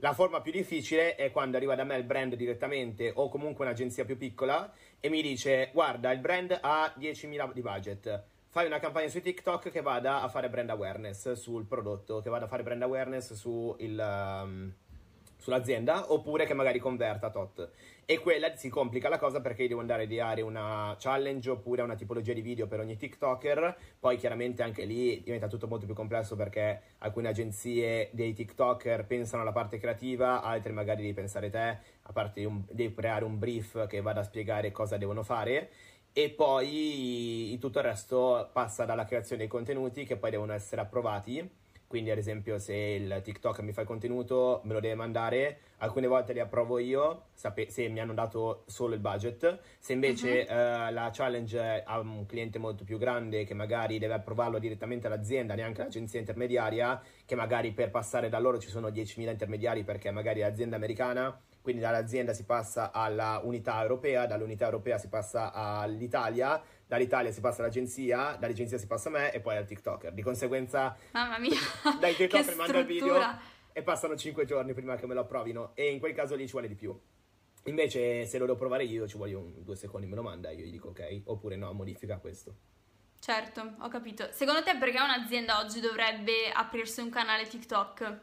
La 0.01 0.13
forma 0.13 0.41
più 0.41 0.51
difficile 0.51 1.15
è 1.15 1.31
quando 1.31 1.57
arriva 1.57 1.73
da 1.73 1.83
me 1.83 1.97
il 1.97 2.03
brand 2.03 2.35
direttamente 2.35 3.11
o 3.15 3.29
comunque 3.29 3.65
un'agenzia 3.65 4.05
più 4.05 4.15
piccola 4.15 4.71
e 4.99 5.09
mi 5.09 5.23
dice 5.23 5.71
guarda 5.73 6.11
il 6.11 6.19
brand 6.19 6.55
ha 6.61 6.93
10.000 6.95 7.51
di 7.51 7.61
budget, 7.61 8.23
fai 8.49 8.67
una 8.67 8.77
campagna 8.77 9.07
su 9.07 9.21
TikTok 9.21 9.71
che 9.71 9.81
vada 9.81 10.21
a 10.21 10.27
fare 10.27 10.51
brand 10.51 10.69
awareness 10.69 11.31
sul 11.31 11.65
prodotto, 11.65 12.21
che 12.21 12.29
vada 12.29 12.45
a 12.45 12.47
fare 12.47 12.61
brand 12.61 12.83
awareness 12.83 13.33
su 13.33 13.75
il... 13.79 13.97
Um, 13.97 14.73
sull'azienda 15.47 16.11
oppure 16.11 16.45
che 16.45 16.53
magari 16.53 16.77
converta 16.79 17.29
tot. 17.29 17.69
E 18.03 18.19
quella 18.19 18.53
si 18.55 18.67
complica 18.67 19.07
la 19.07 19.17
cosa 19.17 19.39
perché 19.39 19.67
devo 19.67 19.79
andare 19.79 20.01
a 20.01 20.05
ideare 20.05 20.41
una 20.41 20.95
challenge 20.99 21.49
oppure 21.49 21.81
una 21.81 21.95
tipologia 21.95 22.33
di 22.33 22.41
video 22.41 22.67
per 22.67 22.81
ogni 22.81 22.97
TikToker. 22.97 23.77
Poi 23.99 24.17
chiaramente 24.17 24.61
anche 24.61 24.83
lì 24.83 25.21
diventa 25.23 25.47
tutto 25.47 25.67
molto 25.67 25.85
più 25.85 25.95
complesso 25.95 26.35
perché 26.35 26.81
alcune 26.99 27.29
agenzie 27.29 28.09
dei 28.11 28.33
TikToker 28.33 29.05
pensano 29.05 29.41
alla 29.41 29.53
parte 29.53 29.77
creativa, 29.77 30.41
altre 30.41 30.73
magari 30.73 31.01
devi 31.01 31.13
pensare 31.13 31.49
te, 31.49 31.77
a 32.01 32.11
parte 32.11 32.43
un, 32.43 32.63
devi 32.69 32.93
creare 32.93 33.23
un 33.23 33.39
brief 33.39 33.87
che 33.87 34.01
vada 34.01 34.19
a 34.19 34.23
spiegare 34.23 34.71
cosa 34.71 34.97
devono 34.97 35.23
fare 35.23 35.69
e 36.11 36.29
poi 36.29 37.55
tutto 37.59 37.77
il 37.77 37.85
resto 37.85 38.49
passa 38.51 38.85
dalla 38.85 39.05
creazione 39.05 39.41
dei 39.41 39.49
contenuti 39.49 40.03
che 40.03 40.17
poi 40.17 40.31
devono 40.31 40.51
essere 40.51 40.81
approvati 40.81 41.47
quindi 41.87 42.11
ad 42.11 42.17
esempio 42.17 42.59
se 42.59 42.75
il 42.75 43.21
TikTok 43.23 43.59
mi 43.61 43.71
fa 43.71 43.81
il 43.81 43.87
contenuto 43.87 44.61
me 44.65 44.73
lo 44.73 44.79
deve 44.79 44.95
mandare, 44.95 45.59
alcune 45.77 46.07
volte 46.07 46.33
li 46.33 46.39
approvo 46.39 46.79
io 46.79 47.27
sape- 47.33 47.69
se 47.69 47.87
mi 47.87 47.99
hanno 47.99 48.13
dato 48.13 48.63
solo 48.67 48.93
il 48.93 48.99
budget, 48.99 49.59
se 49.79 49.93
invece 49.93 50.45
uh-huh. 50.47 50.55
uh, 50.55 50.91
la 50.91 51.09
challenge 51.13 51.83
ha 51.85 51.99
un 51.99 52.25
cliente 52.25 52.59
molto 52.59 52.83
più 52.83 52.97
grande 52.97 53.45
che 53.45 53.53
magari 53.53 53.99
deve 53.99 54.15
approvarlo 54.15 54.59
direttamente 54.59 55.07
all'azienda, 55.07 55.55
neanche 55.55 55.81
l'agenzia 55.81 56.19
intermediaria, 56.19 57.01
che 57.25 57.35
magari 57.35 57.71
per 57.71 57.89
passare 57.89 58.29
da 58.29 58.39
loro 58.39 58.59
ci 58.59 58.69
sono 58.69 58.89
10.000 58.89 59.29
intermediari 59.29 59.83
perché 59.83 60.11
magari 60.11 60.41
è 60.41 60.43
l'azienda 60.43 60.75
americana, 60.75 61.39
quindi 61.67 61.83
dall'azienda 61.83 62.31
si 62.31 62.45
passa 62.45 62.93
alla 62.93 63.41
unità 63.43 63.81
europea, 63.81 64.25
dall'unità 64.25 64.63
europea 64.63 64.97
si 64.97 65.09
passa 65.09 65.51
all'Italia, 65.51 66.63
dall'Italia 66.85 67.29
si 67.29 67.41
passa 67.41 67.61
all'agenzia, 67.61 68.37
dall'agenzia 68.39 68.77
si 68.77 68.87
passa 68.87 69.09
a 69.09 69.11
me 69.11 69.33
e 69.33 69.41
poi 69.41 69.57
al 69.57 69.65
TikToker. 69.65 70.13
Di 70.13 70.21
conseguenza, 70.21 70.95
mamma 71.11 71.37
mia, 71.37 71.59
dai 71.99 72.15
TikToker 72.15 72.55
mando 72.55 72.79
il 72.79 72.85
video 72.85 73.19
e 73.73 73.83
passano 73.83 74.15
5 74.15 74.45
giorni 74.45 74.73
prima 74.73 74.95
che 74.95 75.05
me 75.07 75.13
lo 75.13 75.19
approvino 75.19 75.71
e 75.75 75.91
in 75.91 75.99
quel 75.99 76.13
caso 76.13 76.35
lì 76.35 76.45
ci 76.45 76.53
vuole 76.53 76.69
di 76.69 76.75
più. 76.75 76.97
Invece 77.65 78.25
se 78.25 78.37
lo 78.37 78.45
devo 78.45 78.57
provare 78.57 78.85
io 78.85 79.05
ci 79.05 79.17
voglio 79.17 79.39
un, 79.39 79.61
due 79.61 79.75
secondi, 79.75 80.07
me 80.07 80.15
lo 80.15 80.23
manda, 80.23 80.49
io 80.51 80.63
gli 80.63 80.71
dico 80.71 80.87
ok, 80.87 81.23
oppure 81.25 81.57
no, 81.57 81.73
modifica 81.73 82.17
questo. 82.17 82.55
Certo, 83.19 83.73
ho 83.79 83.89
capito. 83.89 84.29
Secondo 84.31 84.63
te 84.63 84.77
perché 84.77 85.01
un'azienda 85.01 85.59
oggi 85.59 85.81
dovrebbe 85.81 86.49
aprirsi 86.49 87.01
un 87.01 87.09
canale 87.09 87.45
TikTok? 87.45 88.19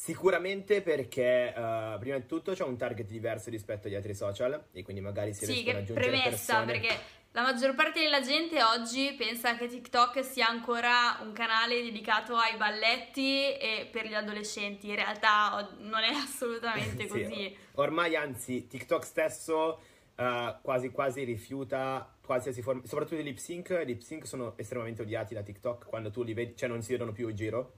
Sicuramente 0.00 0.80
perché 0.80 1.52
uh, 1.54 1.98
prima 1.98 2.16
di 2.16 2.24
tutto 2.24 2.52
c'è 2.52 2.62
un 2.62 2.76
target 2.76 3.08
diverso 3.08 3.50
rispetto 3.50 3.88
agli 3.88 3.96
altri 3.96 4.14
social 4.14 4.66
e 4.70 4.84
quindi 4.84 5.02
magari 5.02 5.34
si 5.34 5.44
sì, 5.44 5.52
riescono 5.52 5.78
ad 5.78 5.82
aggiungere 5.82 6.08
premessa, 6.08 6.58
persone. 6.60 6.64
perché 6.66 6.98
la 7.32 7.42
maggior 7.42 7.74
parte 7.74 8.00
della 8.02 8.20
gente 8.20 8.62
oggi 8.62 9.12
pensa 9.18 9.56
che 9.56 9.66
TikTok 9.66 10.24
sia 10.24 10.46
ancora 10.46 11.18
un 11.20 11.32
canale 11.32 11.82
dedicato 11.82 12.36
ai 12.36 12.56
balletti 12.56 13.56
e 13.56 13.88
per 13.90 14.06
gli 14.06 14.14
adolescenti. 14.14 14.88
In 14.88 14.94
realtà 14.94 15.68
non 15.80 16.04
è 16.04 16.14
assolutamente 16.14 17.08
così. 17.08 17.24
sì, 17.24 17.56
ormai 17.74 18.14
anzi 18.14 18.68
TikTok 18.68 19.04
stesso 19.04 19.80
uh, 20.14 20.60
quasi 20.62 20.90
quasi 20.90 21.24
rifiuta 21.24 22.08
qualsiasi 22.24 22.62
forma, 22.62 22.82
soprattutto 22.84 23.20
i 23.20 23.24
lip 23.24 23.38
sync, 23.38 23.76
i 23.82 23.84
lip 23.84 24.00
sync 24.00 24.28
sono 24.28 24.56
estremamente 24.56 25.02
odiati 25.02 25.34
da 25.34 25.42
TikTok 25.42 25.86
quando 25.86 26.12
tu 26.12 26.22
li 26.22 26.34
vedi, 26.34 26.54
cioè 26.56 26.68
non 26.68 26.82
si 26.82 26.92
vedono 26.92 27.10
più 27.10 27.28
in 27.28 27.34
giro 27.34 27.72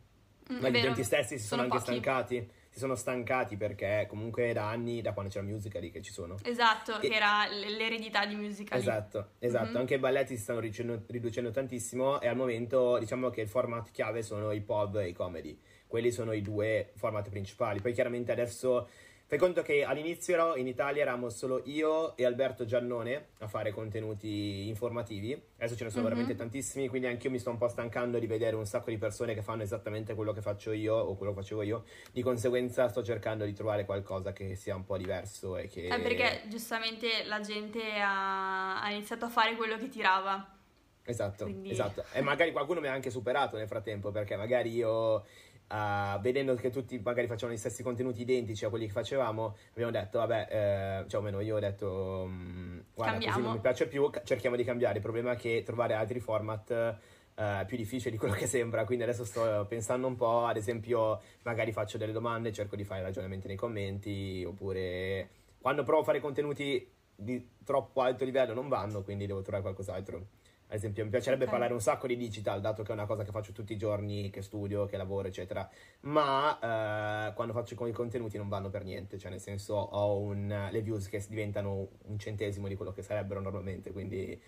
Ma 0.58 0.68
gli 0.68 0.78
utenti 0.78 1.04
stessi 1.04 1.38
si 1.38 1.46
sono, 1.46 1.62
sono 1.62 1.74
anche 1.74 1.84
pochi. 1.84 2.00
stancati. 2.00 2.50
Si 2.72 2.78
sono 2.78 2.94
stancati 2.94 3.56
perché 3.56 4.06
comunque 4.08 4.52
da 4.52 4.68
anni, 4.68 5.02
da 5.02 5.12
quando 5.12 5.32
c'era 5.32 5.44
Musical.ly 5.44 5.90
che 5.90 6.02
ci 6.02 6.12
sono. 6.12 6.36
Esatto, 6.44 7.00
e... 7.00 7.08
che 7.08 7.14
era 7.14 7.46
l'eredità 7.48 8.24
di 8.26 8.36
Musical.ly. 8.36 8.80
Esatto, 8.80 9.30
esatto. 9.40 9.66
Mm-hmm. 9.66 9.76
Anche 9.76 9.94
i 9.94 9.98
balletti 9.98 10.36
si 10.36 10.42
stanno 10.42 10.60
riducendo, 10.60 11.02
riducendo 11.08 11.50
tantissimo 11.50 12.20
e 12.20 12.28
al 12.28 12.36
momento 12.36 12.98
diciamo 12.98 13.30
che 13.30 13.40
il 13.40 13.48
format 13.48 13.90
chiave 13.90 14.22
sono 14.22 14.52
i 14.52 14.60
pub 14.60 14.96
e 14.96 15.08
i 15.08 15.12
comedy. 15.12 15.58
Quelli 15.88 16.12
sono 16.12 16.32
i 16.32 16.42
due 16.42 16.92
format 16.94 17.28
principali. 17.28 17.80
Poi 17.80 17.92
chiaramente 17.92 18.30
adesso 18.30 18.88
Fai 19.30 19.38
conto 19.38 19.62
che 19.62 19.84
all'inizio 19.84 20.56
in 20.56 20.66
Italia 20.66 21.02
eravamo 21.02 21.28
solo 21.28 21.62
io 21.66 22.16
e 22.16 22.24
Alberto 22.24 22.64
Giannone 22.64 23.28
a 23.38 23.46
fare 23.46 23.70
contenuti 23.70 24.66
informativi, 24.66 25.40
adesso 25.54 25.76
ce 25.76 25.84
ne 25.84 25.90
sono 25.90 26.02
mm-hmm. 26.02 26.12
veramente 26.12 26.34
tantissimi, 26.34 26.88
quindi 26.88 27.06
anche 27.06 27.28
io 27.28 27.32
mi 27.32 27.38
sto 27.38 27.50
un 27.50 27.56
po' 27.56 27.68
stancando 27.68 28.18
di 28.18 28.26
vedere 28.26 28.56
un 28.56 28.66
sacco 28.66 28.90
di 28.90 28.98
persone 28.98 29.32
che 29.34 29.42
fanno 29.42 29.62
esattamente 29.62 30.16
quello 30.16 30.32
che 30.32 30.40
faccio 30.40 30.72
io 30.72 30.96
o 30.96 31.14
quello 31.14 31.32
che 31.32 31.42
facevo 31.42 31.62
io, 31.62 31.84
di 32.10 32.22
conseguenza 32.22 32.88
sto 32.88 33.04
cercando 33.04 33.44
di 33.44 33.52
trovare 33.52 33.84
qualcosa 33.84 34.32
che 34.32 34.56
sia 34.56 34.74
un 34.74 34.84
po' 34.84 34.96
diverso 34.96 35.56
e 35.56 35.68
che... 35.68 35.86
Eh, 35.86 36.00
perché 36.00 36.42
giustamente 36.48 37.22
la 37.26 37.38
gente 37.38 37.82
ha, 38.00 38.82
ha 38.82 38.90
iniziato 38.90 39.26
a 39.26 39.28
fare 39.28 39.54
quello 39.54 39.78
che 39.78 39.88
tirava. 39.88 40.56
Esatto, 41.04 41.44
Quindi... 41.44 41.70
esatto. 41.70 42.04
E 42.12 42.20
magari 42.20 42.50
qualcuno 42.50 42.80
mi 42.80 42.88
ha 42.88 42.92
anche 42.92 43.10
superato 43.10 43.56
nel 43.56 43.68
frattempo, 43.68 44.10
perché 44.10 44.34
magari 44.34 44.70
io 44.70 45.24
Uh, 45.70 46.18
vedendo 46.20 46.56
che 46.56 46.68
tutti 46.70 46.98
magari 46.98 47.28
facevano 47.28 47.54
gli 47.54 47.60
stessi 47.60 47.84
contenuti 47.84 48.22
identici 48.22 48.64
a 48.64 48.70
quelli 48.70 48.86
che 48.86 48.92
facevamo, 48.92 49.56
abbiamo 49.70 49.92
detto, 49.92 50.18
vabbè, 50.18 50.48
eh, 50.50 51.08
cioè 51.08 51.20
almeno 51.20 51.38
io 51.38 51.56
ho 51.56 51.60
detto, 51.60 52.22
um, 52.26 52.82
guarda, 52.92 53.12
Cambiamo. 53.12 53.34
così 53.34 53.46
non 53.46 53.54
mi 53.54 53.60
piace 53.60 53.86
più, 53.86 54.10
cerchiamo 54.24 54.56
di 54.56 54.64
cambiare. 54.64 54.96
Il 54.96 55.02
problema 55.02 55.32
è 55.32 55.36
che 55.36 55.62
trovare 55.64 55.94
altri 55.94 56.18
format 56.18 56.98
è 57.34 57.64
più 57.66 57.76
difficile 57.76 58.10
di 58.10 58.18
quello 58.18 58.34
che 58.34 58.46
sembra, 58.46 58.84
quindi 58.84 59.04
adesso 59.04 59.24
sto 59.24 59.64
pensando 59.68 60.08
un 60.08 60.16
po', 60.16 60.44
ad 60.44 60.56
esempio, 60.56 61.20
magari 61.44 61.72
faccio 61.72 61.96
delle 61.98 62.12
domande, 62.12 62.52
cerco 62.52 62.74
di 62.74 62.84
fare 62.84 63.02
ragionamenti 63.02 63.46
nei 63.46 63.56
commenti, 63.56 64.44
oppure 64.44 65.28
quando 65.60 65.84
provo 65.84 66.02
a 66.02 66.04
fare 66.04 66.20
contenuti 66.20 66.86
di 67.14 67.48
troppo 67.64 68.00
alto 68.00 68.24
livello 68.24 68.54
non 68.54 68.68
vanno, 68.68 69.02
quindi 69.02 69.26
devo 69.26 69.40
trovare 69.40 69.62
qualcos'altro. 69.62 70.26
Ad 70.70 70.76
esempio, 70.76 71.02
mi 71.02 71.10
piacerebbe 71.10 71.42
okay. 71.42 71.52
parlare 71.52 71.74
un 71.74 71.80
sacco 71.80 72.06
di 72.06 72.16
digital, 72.16 72.60
dato 72.60 72.84
che 72.84 72.90
è 72.90 72.94
una 72.94 73.04
cosa 73.04 73.24
che 73.24 73.32
faccio 73.32 73.50
tutti 73.50 73.72
i 73.72 73.76
giorni, 73.76 74.30
che 74.30 74.40
studio, 74.40 74.86
che 74.86 74.96
lavoro, 74.96 75.26
eccetera. 75.26 75.68
Ma 76.02 77.28
eh, 77.28 77.34
quando 77.34 77.52
faccio 77.52 77.74
i 77.86 77.92
contenuti 77.92 78.38
non 78.38 78.48
vanno 78.48 78.70
per 78.70 78.84
niente, 78.84 79.18
cioè 79.18 79.32
nel 79.32 79.40
senso 79.40 79.74
ho 79.74 80.16
un, 80.20 80.68
le 80.70 80.80
views 80.80 81.08
che 81.08 81.24
diventano 81.28 81.88
un 82.04 82.18
centesimo 82.20 82.68
di 82.68 82.76
quello 82.76 82.92
che 82.92 83.02
sarebbero 83.02 83.40
normalmente, 83.40 83.90
quindi 83.90 84.40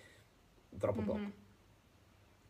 troppo 0.78 1.00
mm-hmm. 1.00 1.06
poco. 1.06 1.40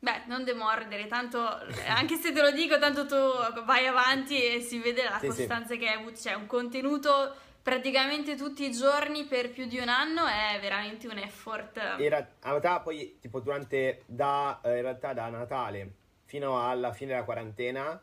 Beh, 0.01 0.25
non 0.27 0.45
demordere, 0.45 1.07
tanto 1.07 1.39
anche 1.87 2.17
se 2.17 2.33
te 2.33 2.43
lo 2.43 2.51
dico, 2.51 2.79
tanto 2.79 3.07
tu 3.07 3.17
vai 3.65 3.87
avanti 3.87 4.37
e 4.37 4.61
si 4.61 4.81
vede 4.81 5.05
la 5.05 5.19
sì, 5.19 5.29
costanza 5.29 5.73
sì. 5.73 5.79
che 5.79 5.89
hai 5.89 5.95
avuto, 5.95 6.17
cioè 6.17 6.35
un 6.35 6.47
contenuto 6.47 7.35
praticamente 7.63 8.35
tutti 8.35 8.65
i 8.65 8.73
giorni 8.73 9.25
per 9.25 9.51
più 9.51 9.67
di 9.67 9.79
un 9.79 9.89
anno 9.89 10.27
è 10.27 10.59
veramente 10.61 11.07
un 11.07 11.19
effort. 11.19 11.79
In 11.99 12.09
realtà 12.09 12.81
poi 12.81 13.19
tipo 13.21 13.41
durante 13.41 14.03
da, 14.07 14.61
eh, 14.63 14.77
in 14.77 14.83
realtà 14.83 15.13
da 15.13 15.29
Natale 15.29 15.93
fino 16.25 16.67
alla 16.67 16.93
fine 16.93 17.13
della 17.13 17.25
quarantena 17.25 18.01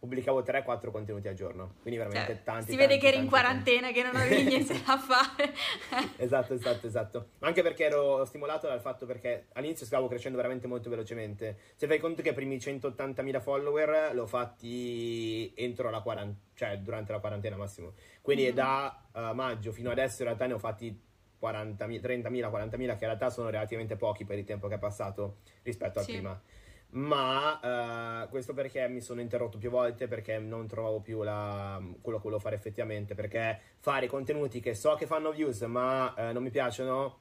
pubblicavo 0.00 0.40
3-4 0.40 0.90
contenuti 0.90 1.28
al 1.28 1.34
giorno, 1.34 1.74
quindi 1.82 1.98
veramente 2.00 2.32
cioè, 2.32 2.42
tanti. 2.42 2.72
Si 2.72 2.76
tanti, 2.76 2.86
vede 2.86 2.98
che 2.98 3.08
eri 3.08 3.16
tanti, 3.16 3.24
in 3.24 3.30
quarantena, 3.30 3.80
tanti. 3.80 3.94
che 3.94 4.02
non 4.02 4.16
avevi 4.16 4.42
niente 4.48 4.72
da 4.82 4.98
fare. 4.98 5.52
esatto, 6.16 6.54
esatto, 6.54 6.86
esatto. 6.86 7.28
Anche 7.40 7.62
perché 7.62 7.84
ero 7.84 8.24
stimolato 8.24 8.66
dal 8.66 8.80
fatto 8.80 9.04
perché 9.04 9.48
all'inizio 9.52 9.84
stavo 9.84 10.08
crescendo 10.08 10.38
veramente 10.38 10.66
molto 10.66 10.88
velocemente. 10.88 11.58
Se 11.76 11.86
fai 11.86 11.98
conto 11.98 12.22
che 12.22 12.30
i 12.30 12.32
primi 12.32 12.56
180.000 12.56 13.40
follower 13.42 14.14
l'ho 14.14 14.26
fatti 14.26 15.52
entro 15.54 15.90
la 15.90 16.00
quarantena, 16.00 16.38
cioè 16.54 16.78
durante 16.78 17.12
la 17.12 17.18
quarantena 17.18 17.56
massimo. 17.56 17.92
Quindi 18.22 18.44
mm-hmm. 18.44 18.54
da 18.54 19.02
uh, 19.12 19.34
maggio 19.34 19.70
fino 19.70 19.90
adesso 19.90 20.22
in 20.22 20.28
realtà 20.28 20.46
ne 20.46 20.54
ho 20.54 20.58
fatti 20.58 20.98
40.000, 21.42 22.00
30.000, 22.00 22.50
40.000 22.50 22.70
che 22.70 22.84
in 22.84 22.96
realtà 23.00 23.28
sono 23.28 23.50
relativamente 23.50 23.96
pochi 23.96 24.24
per 24.24 24.38
il 24.38 24.44
tempo 24.44 24.66
che 24.66 24.76
è 24.76 24.78
passato 24.78 25.40
rispetto 25.62 25.98
a 25.98 26.02
sì. 26.02 26.12
prima 26.12 26.40
ma 26.92 28.22
uh, 28.24 28.28
questo 28.28 28.52
perché 28.52 28.88
mi 28.88 29.00
sono 29.00 29.20
interrotto 29.20 29.58
più 29.58 29.70
volte 29.70 30.08
perché 30.08 30.38
non 30.38 30.66
trovavo 30.66 31.00
più 31.00 31.22
la, 31.22 31.80
quello 32.00 32.18
che 32.18 32.24
volevo 32.24 32.40
fare 32.40 32.56
effettivamente 32.56 33.14
perché 33.14 33.60
fare 33.78 34.08
contenuti 34.08 34.60
che 34.60 34.74
so 34.74 34.94
che 34.94 35.06
fanno 35.06 35.30
views 35.30 35.60
ma 35.62 36.12
uh, 36.16 36.32
non 36.32 36.42
mi 36.42 36.50
piacciono 36.50 37.18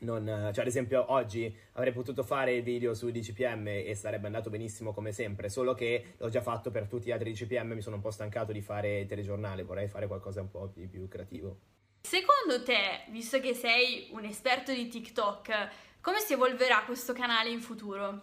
non, 0.00 0.24
cioè 0.24 0.60
ad 0.60 0.66
esempio 0.66 1.12
oggi 1.12 1.54
avrei 1.72 1.92
potuto 1.92 2.22
fare 2.22 2.54
il 2.54 2.62
video 2.62 2.94
su 2.94 3.10
DCPM 3.10 3.66
e 3.68 3.94
sarebbe 3.94 4.26
andato 4.26 4.48
benissimo 4.48 4.92
come 4.92 5.12
sempre 5.12 5.48
solo 5.48 5.74
che 5.74 6.14
l'ho 6.16 6.28
già 6.28 6.40
fatto 6.40 6.70
per 6.70 6.86
tutti 6.86 7.06
gli 7.06 7.10
altri 7.10 7.32
DCPM 7.32 7.72
mi 7.72 7.82
sono 7.82 7.96
un 7.96 8.02
po' 8.02 8.10
stancato 8.10 8.52
di 8.52 8.62
fare 8.62 9.06
telegiornale 9.06 9.62
vorrei 9.62 9.88
fare 9.88 10.06
qualcosa 10.06 10.40
un 10.40 10.50
po' 10.50 10.70
di 10.74 10.86
più 10.86 11.06
creativo 11.08 11.58
secondo 12.00 12.62
te 12.64 13.04
visto 13.10 13.40
che 13.40 13.54
sei 13.54 14.08
un 14.12 14.24
esperto 14.24 14.72
di 14.72 14.88
TikTok 14.88 15.68
come 16.00 16.18
si 16.20 16.32
evolverà 16.32 16.82
questo 16.86 17.12
canale 17.12 17.50
in 17.50 17.60
futuro? 17.60 18.22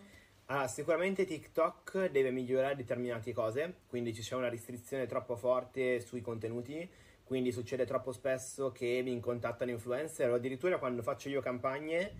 Ah, 0.50 0.70
sicuramente 0.70 1.26
TikTok 1.26 2.10
deve 2.10 2.32
migliorare 2.32 2.78
determinate 2.78 3.34
cose, 3.34 3.80
quindi 3.88 4.14
ci 4.14 4.22
c'è 4.22 4.34
una 4.34 4.48
restrizione 4.48 5.06
troppo 5.06 5.36
forte 5.36 6.00
sui 6.00 6.22
contenuti, 6.22 6.90
quindi 7.26 7.52
succede 7.52 7.86
troppo 7.86 8.14
spesso 8.14 8.72
che 8.72 9.02
mi 9.04 9.20
contattano 9.20 9.72
influencer 9.72 10.30
o 10.30 10.36
addirittura 10.36 10.78
quando 10.78 11.02
faccio 11.02 11.28
io 11.28 11.42
campagne 11.42 12.14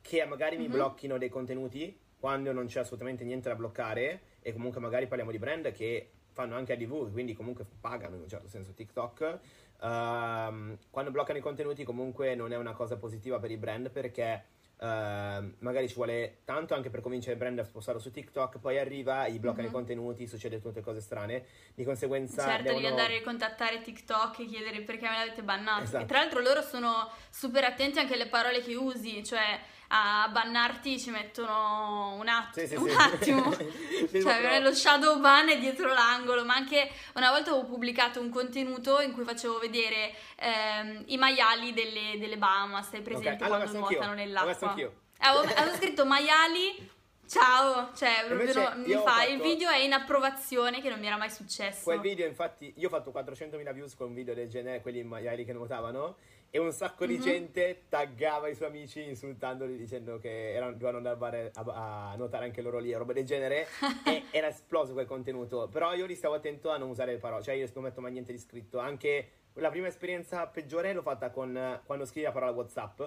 che 0.00 0.24
magari 0.26 0.54
mm-hmm. 0.54 0.64
mi 0.64 0.68
mhm. 0.68 0.74
blocchino 0.74 1.18
dei 1.18 1.28
contenuti 1.28 1.98
quando 2.20 2.52
non 2.52 2.66
c'è 2.66 2.78
assolutamente 2.78 3.24
niente 3.24 3.48
da 3.48 3.56
bloccare 3.56 4.20
e 4.42 4.52
comunque 4.52 4.80
magari 4.80 5.08
parliamo 5.08 5.32
di 5.32 5.38
brand 5.38 5.72
che 5.72 6.10
fanno 6.30 6.54
anche 6.54 6.74
ADV, 6.74 7.10
quindi 7.10 7.34
comunque 7.34 7.66
pagano 7.80 8.14
in 8.14 8.22
un 8.22 8.28
certo 8.28 8.46
senso 8.46 8.72
TikTok. 8.72 9.40
Uh, 9.80 10.78
quando 10.88 11.10
bloccano 11.10 11.38
i 11.38 11.42
contenuti 11.42 11.82
comunque 11.82 12.36
non 12.36 12.52
è 12.52 12.56
una 12.56 12.74
cosa 12.74 12.96
positiva 12.96 13.40
per 13.40 13.50
i 13.50 13.56
brand 13.56 13.90
perché 13.90 14.44
Uh, 14.76 15.54
magari 15.58 15.86
ci 15.86 15.94
vuole 15.94 16.38
tanto 16.44 16.74
anche 16.74 16.90
per 16.90 17.02
convincere 17.02 17.34
il 17.34 17.38
brand 17.38 17.58
a 17.60 17.64
spostarlo 17.64 18.00
su 18.00 18.10
TikTok, 18.10 18.58
poi 18.58 18.78
arriva, 18.78 19.28
gli 19.28 19.38
bloccano 19.38 19.62
mm-hmm. 19.62 19.74
i 19.74 19.78
mhm. 19.78 19.86
contenuti, 19.86 20.26
succede 20.26 20.60
tutte 20.60 20.80
cose 20.80 21.00
strane. 21.00 21.44
Di 21.74 21.84
conseguenza. 21.84 22.42
Certo, 22.42 22.62
devono... 22.64 22.80
devi 22.80 22.90
andare 22.90 23.18
a 23.18 23.22
contattare 23.22 23.80
TikTok 23.80 24.40
e 24.40 24.46
chiedere 24.46 24.80
perché 24.82 25.08
me 25.08 25.18
l'avete 25.18 25.42
bannato. 25.42 25.84
Esatto. 25.84 26.02
E 26.02 26.06
tra 26.06 26.18
l'altro 26.18 26.40
loro 26.40 26.62
sono 26.62 27.10
super 27.30 27.64
attenti 27.64 27.98
anche 27.98 28.14
alle 28.14 28.28
parole 28.28 28.60
che 28.60 28.74
usi, 28.74 29.24
cioè 29.24 29.60
a 29.94 30.26
bannarti 30.32 30.98
ci 30.98 31.10
mettono 31.10 32.14
un, 32.18 32.26
att- 32.26 32.58
sì, 32.58 32.66
sì, 32.66 32.74
un 32.76 32.88
sì. 32.88 32.96
attimo. 32.96 33.52
cioè, 34.22 34.60
lo 34.60 34.72
shadow 34.72 35.20
ban 35.20 35.50
è 35.50 35.58
dietro 35.58 35.92
l'angolo. 35.92 36.44
Ma 36.44 36.54
anche 36.54 36.90
una 37.14 37.30
volta 37.30 37.50
avevo 37.50 37.66
pubblicato 37.66 38.18
un 38.18 38.30
contenuto 38.30 39.00
in 39.00 39.12
cui 39.12 39.24
facevo 39.24 39.58
vedere 39.58 40.14
ehm, 40.36 41.04
i 41.06 41.18
maiali 41.18 41.74
delle, 41.74 42.16
delle 42.18 42.38
Bahamas. 42.38 42.88
Sei 42.88 43.02
presente 43.02 43.44
okay. 43.44 43.46
allora, 43.46 43.68
quando 43.68 43.78
nuotano 43.78 44.14
nell'acqua? 44.14 44.74
Avevo, 45.18 45.52
avevo 45.54 45.76
scritto 45.76 46.06
maiali 46.06 46.90
ciao, 47.32 47.92
cioè 47.94 48.24
proprio 48.26 48.52
no- 48.52 48.72
mi 48.84 48.92
fa 48.92 49.00
fatto- 49.02 49.30
il 49.30 49.40
video 49.40 49.70
è 49.70 49.78
in 49.78 49.92
approvazione 49.92 50.82
che 50.82 50.88
non 50.88 51.00
mi 51.00 51.06
era 51.06 51.16
mai 51.16 51.30
successo. 51.30 51.84
Quel 51.84 52.00
video, 52.00 52.26
infatti, 52.26 52.72
io 52.76 52.88
ho 52.88 52.90
fatto 52.90 53.10
400.000 53.10 53.72
views 53.72 53.94
con 53.94 54.08
un 54.08 54.14
video 54.14 54.34
del 54.34 54.48
genere, 54.48 54.80
quelli 54.80 55.02
maiali 55.02 55.44
che 55.44 55.52
nuotavano, 55.52 56.16
e 56.54 56.58
un 56.58 56.70
sacco 56.70 57.06
di 57.06 57.14
Mhm. 57.14 57.20
gente 57.22 57.84
taggava 57.88 58.46
i 58.48 58.54
suoi 58.54 58.68
amici 58.68 59.02
insultandoli 59.08 59.74
dicendo 59.78 60.18
che 60.18 60.52
erano, 60.52 60.72
dovevano 60.72 60.98
andare 60.98 61.50
a, 61.54 61.62
a- 61.62 62.10
a 62.10 62.16
nuotare 62.16 62.44
anche 62.44 62.60
loro 62.60 62.78
lì, 62.78 62.92
e 62.92 62.96
roba 62.98 63.14
del 63.14 63.24
genere, 63.24 63.66
e 64.04 64.24
era 64.30 64.48
esploso 64.48 64.92
quel 64.92 65.06
contenuto. 65.06 65.68
Però 65.68 65.94
io 65.94 66.04
li 66.04 66.14
stavo 66.14 66.34
attento 66.34 66.68
a 66.68 66.76
non 66.76 66.90
usare 66.90 67.12
le 67.12 67.18
parole, 67.18 67.42
cioè 67.42 67.54
io 67.54 67.66
non 67.72 67.84
metto 67.84 68.02
mai 68.02 68.12
niente 68.12 68.32
di 68.32 68.38
scritto. 68.38 68.78
Anche 68.78 69.28
la 69.54 69.70
prima 69.70 69.86
esperienza 69.86 70.46
peggiore 70.46 70.92
l'ho 70.92 71.00
fatta 71.00 71.30
con 71.30 71.80
quando 71.86 72.04
scrivi 72.04 72.26
la 72.26 72.32
parola 72.32 72.52
WhatsApp. 72.52 73.00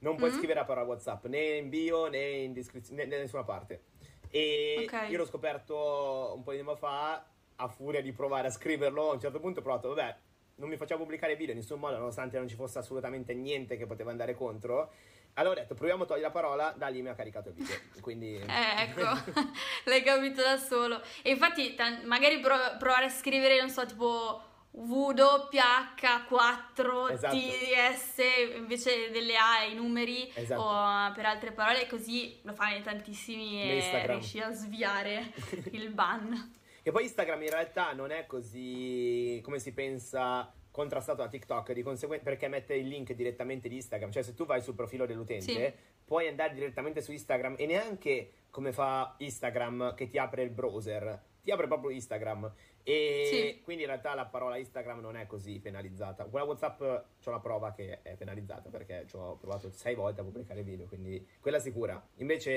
Non 0.00 0.16
puoi 0.16 0.30
Mhm. 0.30 0.36
scrivere 0.36 0.58
la 0.58 0.64
parola 0.66 0.86
WhatsApp 0.86 1.26
né 1.26 1.56
in 1.58 1.68
bio 1.68 2.08
né 2.08 2.28
in 2.28 2.52
descrizione, 2.52 3.04
né 3.04 3.08
da 3.10 3.18
nessuna 3.18 3.44
parte. 3.44 3.82
E 4.30 4.82
Ok. 4.84 5.10
io 5.10 5.16
l'ho 5.18 5.26
scoperto 5.26 6.32
un 6.34 6.42
po' 6.42 6.50
di 6.50 6.56
tempo 6.56 6.74
fa, 6.74 7.24
a 7.54 7.68
furia 7.68 8.02
di 8.02 8.10
provare 8.12 8.48
a 8.48 8.50
scriverlo, 8.50 9.10
a 9.10 9.12
un 9.14 9.20
certo 9.20 9.38
punto 9.38 9.60
ho 9.60 9.62
provato, 9.62 9.88
vabbè, 9.94 10.16
non 10.58 10.68
mi 10.68 10.76
faceva 10.76 11.00
pubblicare 11.00 11.36
video 11.36 11.54
in 11.54 11.60
nessun 11.60 11.78
modo, 11.78 11.96
nonostante 11.96 12.36
non 12.38 12.48
ci 12.48 12.56
fosse 12.56 12.78
assolutamente 12.78 13.32
niente 13.34 13.76
che 13.76 13.86
poteva 13.86 14.10
andare 14.10 14.34
contro. 14.34 14.92
Allora 15.34 15.54
ho 15.54 15.58
detto, 15.62 15.74
proviamo 15.74 16.02
a 16.02 16.06
togliere 16.06 16.26
la 16.26 16.32
parola, 16.32 16.74
da 16.76 16.88
lì 16.88 17.00
mi 17.00 17.08
ha 17.08 17.14
caricato 17.14 17.50
il 17.50 17.54
video. 17.54 17.76
Quindi... 18.00 18.34
Eh, 18.34 18.82
ecco, 18.82 19.02
l'hai 19.84 20.02
capito 20.02 20.42
da 20.42 20.56
solo. 20.56 21.00
E 21.22 21.30
infatti, 21.30 21.74
tan- 21.74 22.02
magari 22.04 22.40
prov- 22.40 22.76
provare 22.76 23.04
a 23.06 23.10
scrivere, 23.10 23.60
non 23.60 23.70
so, 23.70 23.86
tipo 23.86 24.42
WH4 24.76 27.12
Esatto. 27.12 27.36
TS 27.36 28.16
invece 28.56 29.10
delle 29.10 29.36
A 29.36 29.62
i 29.62 29.74
numeri 29.74 30.28
Esatto. 30.34 30.60
o 30.60 31.12
per 31.14 31.26
altre 31.26 31.52
parole, 31.52 31.86
così 31.86 32.40
lo 32.42 32.52
fai 32.52 32.78
in 32.78 32.82
tantissimi 32.82 33.62
e 33.62 34.06
riesci 34.06 34.40
a 34.40 34.50
sviare 34.50 35.32
il 35.70 35.90
ban. 35.90 36.56
Che 36.82 36.90
poi 36.92 37.04
Instagram 37.04 37.42
in 37.42 37.50
realtà 37.50 37.92
non 37.92 38.10
è 38.10 38.26
così 38.26 39.40
come 39.42 39.58
si 39.58 39.72
pensa 39.72 40.52
contrastato 40.70 41.22
da 41.22 41.28
TikTok, 41.28 41.72
di 41.72 41.82
conseguenza 41.82 42.24
perché 42.24 42.46
mette 42.46 42.74
il 42.74 42.86
link 42.86 43.12
direttamente 43.12 43.68
di 43.68 43.76
Instagram, 43.76 44.12
cioè 44.12 44.22
se 44.22 44.34
tu 44.34 44.46
vai 44.46 44.60
sul 44.60 44.74
profilo 44.74 45.06
dell'utente 45.06 45.42
Sì. 45.52 45.72
puoi 46.04 46.28
andare 46.28 46.54
direttamente 46.54 47.00
su 47.00 47.10
Instagram 47.10 47.56
e 47.58 47.66
neanche 47.66 48.30
come 48.50 48.72
fa 48.72 49.14
Instagram 49.18 49.94
che 49.94 50.06
ti 50.08 50.18
apre 50.18 50.42
il 50.42 50.50
browser, 50.50 51.20
ti 51.42 51.50
apre 51.50 51.66
proprio 51.66 51.90
Instagram 51.90 52.52
e 52.84 53.28
Sì. 53.28 53.60
quindi 53.62 53.82
in 53.82 53.88
realtà 53.88 54.14
la 54.14 54.26
parola 54.26 54.56
Instagram 54.56 55.00
non 55.00 55.16
è 55.16 55.26
così 55.26 55.58
penalizzata. 55.58 56.24
Quella 56.26 56.46
WhatsApp 56.46 56.78
c'ho 56.78 57.30
la 57.30 57.40
prova 57.40 57.72
che 57.72 58.00
è 58.02 58.14
penalizzata 58.14 58.68
perché 58.70 59.04
ci 59.08 59.16
ho 59.16 59.36
provato 59.36 59.70
sei 59.72 59.94
volte 59.96 60.20
a 60.20 60.24
pubblicare 60.24 60.62
video, 60.62 60.86
quindi 60.86 61.26
quella 61.40 61.58
sicura. 61.58 62.00
Invece 62.16 62.52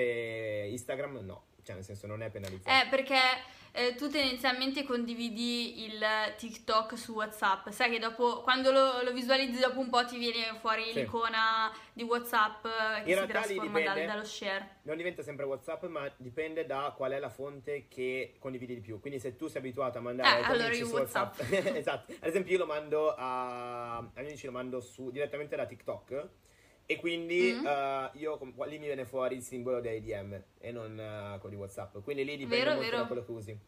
Instagram 0.69 1.17
no, 1.25 1.45
cioè 1.63 1.75
nel 1.75 1.83
senso 1.83 2.07
non 2.07 2.21
è 2.21 2.29
penalizzata. 2.29 2.83
Eh, 2.83 2.87
perché 2.89 3.17
eh, 3.73 3.95
tu 3.95 4.09
tendenzialmente 4.09 4.83
condividi 4.83 5.85
il 5.85 6.03
TikTok 6.37 6.97
su 6.97 7.13
WhatsApp. 7.13 7.69
Sai 7.69 7.89
che 7.89 7.99
dopo, 7.99 8.41
quando 8.41 8.71
lo, 8.71 9.01
lo 9.01 9.13
visualizzi, 9.13 9.59
dopo 9.61 9.79
un 9.79 9.89
po' 9.89 10.05
ti 10.05 10.17
viene 10.17 10.57
fuori 10.59 10.83
Sì. 10.91 10.99
l'icona 10.99 11.71
di 11.93 12.03
WhatsApp 12.03 12.65
eh, 12.65 13.03
che 13.03 13.11
In 13.11 13.17
si 13.19 13.27
trasforma 13.27 13.79
dipende. 13.79 14.05
dallo 14.05 14.23
share. 14.25 14.77
Non 14.83 14.97
diventa 14.97 15.23
sempre 15.23 15.45
WhatsApp, 15.45 15.83
ma 15.85 16.11
dipende 16.17 16.65
da 16.65 16.93
qual 16.95 17.11
è 17.13 17.19
la 17.19 17.29
fonte 17.29 17.87
che 17.87 18.35
condividi 18.39 18.73
di 18.75 18.81
più. 18.81 18.99
Quindi, 18.99 19.19
se 19.19 19.35
tu 19.37 19.47
sei 19.47 19.59
abituato 19.61 19.99
a 19.99 20.01
mandare 20.01 20.39
Eh, 20.41 20.43
allora 20.43 20.73
su 20.73 20.85
WhatsApp, 20.87 21.39
esatto. 21.75 22.11
Ad 22.19 22.27
esempio, 22.27 22.51
io 22.53 22.59
lo 22.59 22.65
mando 22.65 23.15
a 23.17 24.01
miei 24.15 24.27
amici, 24.27 24.45
lo 24.47 24.51
mando 24.51 24.81
su, 24.81 25.11
direttamente 25.11 25.55
da 25.55 25.65
TikTok. 25.65 26.27
E 26.91 26.97
quindi 26.97 27.53
Mm. 27.53 27.65
eh, 27.65 28.09
io 28.15 28.37
lì 28.65 28.77
mi 28.77 28.85
viene 28.87 29.05
fuori 29.05 29.35
il 29.37 29.41
simbolo 29.41 29.79
dei 29.79 30.01
DM 30.01 30.41
e 30.59 30.71
non 30.71 30.99
eh, 30.99 31.37
quello 31.39 31.55
di 31.55 31.61
WhatsApp. 31.61 31.97
Quindi 32.03 32.25
lì 32.25 32.35
dipende 32.35 32.57
Vero, 32.57 32.71
molto 32.75 32.85
vero. 32.89 32.97
da 32.97 33.07
quello 33.07 33.25
che 33.25 33.31
usi. 33.31 33.59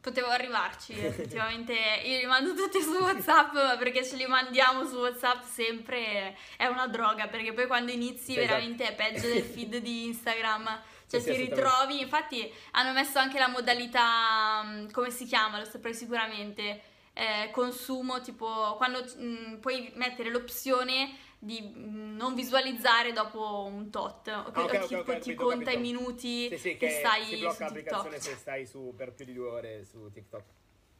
Potevo 0.00 0.28
arrivarci, 0.28 0.92
effettivamente 0.98 1.72
io 1.72 2.18
li 2.18 2.26
mando 2.26 2.54
tutti 2.54 2.80
su 2.80 2.92
WhatsApp, 2.94 3.78
perché 3.78 4.04
ce 4.04 4.16
li 4.16 4.26
mandiamo 4.26 4.84
su 4.86 4.96
WhatsApp 4.96 5.42
sempre 5.44 6.36
è 6.56 6.66
una 6.66 6.86
droga, 6.88 7.26
perché 7.28 7.52
poi 7.52 7.66
quando 7.68 7.90
inizi 7.92 8.32
esatto. 8.32 8.46
veramente 8.46 8.86
è 8.88 8.94
peggio 8.94 9.26
del 9.28 9.42
feed 9.42 9.76
di 9.78 10.06
Instagram, 10.06 10.80
cioè 11.08 11.20
Sì, 11.20 11.30
ti 11.30 11.36
ritrovi, 11.36 12.00
infatti 12.00 12.52
hanno 12.72 12.92
messo 12.92 13.18
anche 13.18 13.38
la 13.38 13.48
modalità, 13.48 14.62
mm, 14.64 14.90
come 14.90 15.10
si 15.10 15.24
chiama, 15.26 15.58
lo 15.58 15.64
saprai 15.64 15.94
sicuramente, 15.94 16.80
eh, 17.12 17.50
consumo, 17.50 18.20
tipo 18.20 18.74
quando 18.76 19.04
mm, 19.16 19.56
puoi 19.56 19.90
mettere 19.94 20.30
l'opzione 20.30 21.16
di 21.38 21.60
mm, 21.62 22.16
non 22.16 22.34
visualizzare 22.34 23.12
dopo 23.12 23.64
un 23.70 23.90
tot, 23.90 24.28
o 24.28 24.50
che- 24.50 24.60
ok, 24.60 24.72
o 24.74 24.76
ok, 24.82 24.86
tipo 24.86 24.98
ok, 24.98 25.04
ti 25.04 25.12
capito, 25.12 25.44
conta 25.44 25.70
capito. 25.70 25.78
i 25.78 25.80
minuti 25.80 26.48
Sì, 26.48 26.58
sì, 26.58 26.76
che, 26.76 26.86
che 26.86 26.90
stai 26.90 27.24
si 27.24 27.36
blocca 27.36 27.64
l'applicazione 27.64 28.20
se 28.20 28.34
stai 28.36 28.66
su 28.66 28.92
per 28.96 29.12
più 29.12 29.24
di 29.24 29.32
due 29.34 29.48
ore 29.48 29.84
su 29.84 30.10
TikTok. 30.12 30.44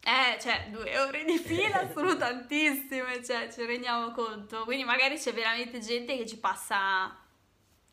Eh, 0.01 0.39
cioè, 0.41 0.69
due 0.71 0.97
ore 1.01 1.25
di 1.25 1.37
fila 1.39 1.91
sono 1.93 2.17
tantissime, 2.17 3.25
cioè, 3.25 3.51
ci 3.53 3.65
rendiamo 3.65 4.13
conto. 4.13 4.63
Quindi 4.65 4.85
magari 4.85 5.17
c'è 5.19 5.33
veramente 5.33 5.81
gente 5.81 6.17
che 6.17 6.25
ci 6.27 6.39
passa 6.39 7.19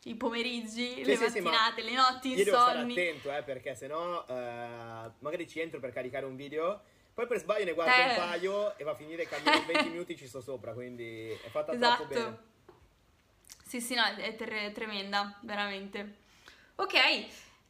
i 0.04 0.16
pomeriggi, 0.16 1.04
le 1.04 1.16
sì, 1.16 1.30
sì, 1.30 1.40
ma 1.40 1.52
mattinate, 1.52 1.82
le 1.82 1.94
notti 1.94 2.34
Io 2.34 2.44
devo 2.44 2.60
stare 2.60 2.80
attento, 2.80 3.34
eh, 3.36 3.42
perché 3.42 3.74
sennò 3.74 4.26
eh, 4.28 5.12
magari 5.20 5.48
ci 5.48 5.60
entro 5.62 5.80
per 5.80 5.92
caricare 5.92 6.26
un 6.26 6.36
video, 6.36 6.82
poi 7.14 7.28
per 7.28 7.38
sbaglio 7.40 7.66
ne 7.66 7.74
guardo 7.74 7.94
Eh. 7.94 8.10
un 8.10 8.16
paio 8.16 8.78
e 8.78 8.84
va 8.84 8.92
a 8.92 8.96
finire 8.96 9.28
che 9.28 9.36
almeno 9.36 9.58
in 9.58 9.66
20 9.66 9.90
minuti 9.90 10.18
ci 10.18 10.28
sto 10.28 10.42
sopra, 10.42 10.74
quindi 10.74 11.30
è 11.30 11.50
fatta 11.50 11.74
Esatto. 11.74 12.06
troppo 12.08 12.14
bene. 12.14 12.38
Sì, 13.66 13.82
sì, 13.82 13.96
no, 13.96 14.04
è 14.04 14.36
tre- 14.36 14.72
tremenda, 14.72 15.38
veramente. 15.42 16.18
Ok, 16.76 16.94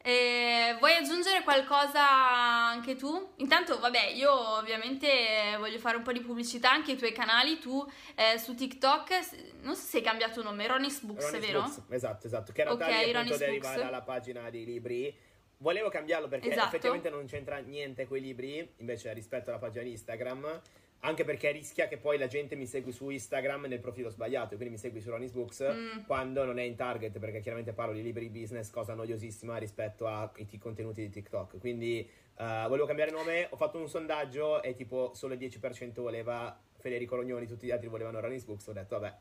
eh, 0.05 0.75
vuoi 0.79 0.95
aggiungere 0.95 1.43
qualcosa 1.43 2.05
anche 2.05 2.95
tu? 2.95 3.31
Intanto, 3.37 3.79
vabbè, 3.79 4.07
io 4.07 4.57
ovviamente 4.57 5.55
voglio 5.57 5.79
fare 5.79 5.95
un 5.95 6.03
po' 6.03 6.11
di 6.11 6.19
pubblicità 6.19 6.71
anche 6.71 6.91
ai 6.91 6.97
tuoi 6.97 7.13
canali. 7.13 7.57
Tu 7.59 7.89
eh, 8.15 8.37
su 8.37 8.53
TikTok, 8.53 9.29
non 9.61 9.75
so 9.75 9.81
se 9.85 9.97
hai 9.97 10.03
cambiato 10.03 10.43
nome, 10.43 10.67
Ronis 10.67 10.99
Books, 11.01 11.23
Ronnie's 11.25 11.45
vero? 11.45 11.61
Books, 11.61 11.81
esatto, 11.89 12.27
esatto, 12.27 12.51
che 12.51 12.61
in 12.61 12.67
realtà 12.67 12.85
Ok, 12.85 12.91
lì 13.05 13.13
appunto 13.13 13.37
deriva 13.37 13.75
dalla 13.75 14.01
pagina 14.01 14.49
dei 14.49 14.65
libri. 14.65 15.17
Volevo 15.63 15.87
cambiarlo 15.87 16.27
perché 16.27 16.49
Esatto. 16.49 16.67
effettivamente 16.67 17.09
non 17.09 17.25
c'entra 17.25 17.57
niente 17.59 18.05
con 18.05 18.17
i 18.17 18.19
libri, 18.21 18.69
invece 18.77 19.13
rispetto 19.13 19.49
alla 19.49 19.59
pagina 19.59 19.85
Instagram, 19.85 20.61
anche 20.99 21.23
perché 21.23 21.51
rischia 21.51 21.87
che 21.87 21.95
poi 21.97 22.17
la 22.17 22.27
gente 22.27 22.55
mi 22.55 22.65
segui 22.67 22.91
su 22.91 23.09
Instagram 23.09 23.67
nel 23.67 23.79
profilo 23.79 24.09
sbagliato, 24.09 24.55
quindi 24.55 24.71
mi 24.71 24.77
segui 24.77 24.99
su 24.99 25.09
Ronnie's 25.09 25.31
Books 25.31 25.61
Mm. 25.71 26.03
quando 26.05 26.43
non 26.43 26.59
è 26.59 26.63
in 26.63 26.75
target, 26.75 27.17
perché 27.17 27.39
chiaramente 27.39 27.71
parlo 27.71 27.93
di 27.93 28.01
libri 28.01 28.27
business, 28.27 28.69
cosa 28.71 28.93
noiosissima 28.93 29.55
rispetto 29.55 30.05
ai 30.05 30.45
t- 30.45 30.57
contenuti 30.59 30.99
di 31.01 31.09
TikTok. 31.09 31.57
Quindi 31.59 31.99
eh, 31.99 32.65
volevo 32.67 32.85
cambiare 32.85 33.11
nome, 33.11 33.47
ho 33.49 33.55
fatto 33.55 33.77
un 33.77 33.87
sondaggio 33.87 34.61
e 34.63 34.73
tipo 34.73 35.13
solo 35.13 35.33
il 35.33 35.39
10% 35.39 36.01
voleva 36.01 36.59
Federico 36.77 37.15
Rognoni, 37.15 37.47
tutti 37.47 37.67
gli 37.67 37.71
altri 37.71 37.87
volevano 37.87 38.19
Ronnie's 38.19 38.43
Books, 38.43 38.67
ho 38.67 38.73
detto 38.73 38.99
vabbè, 38.99 39.15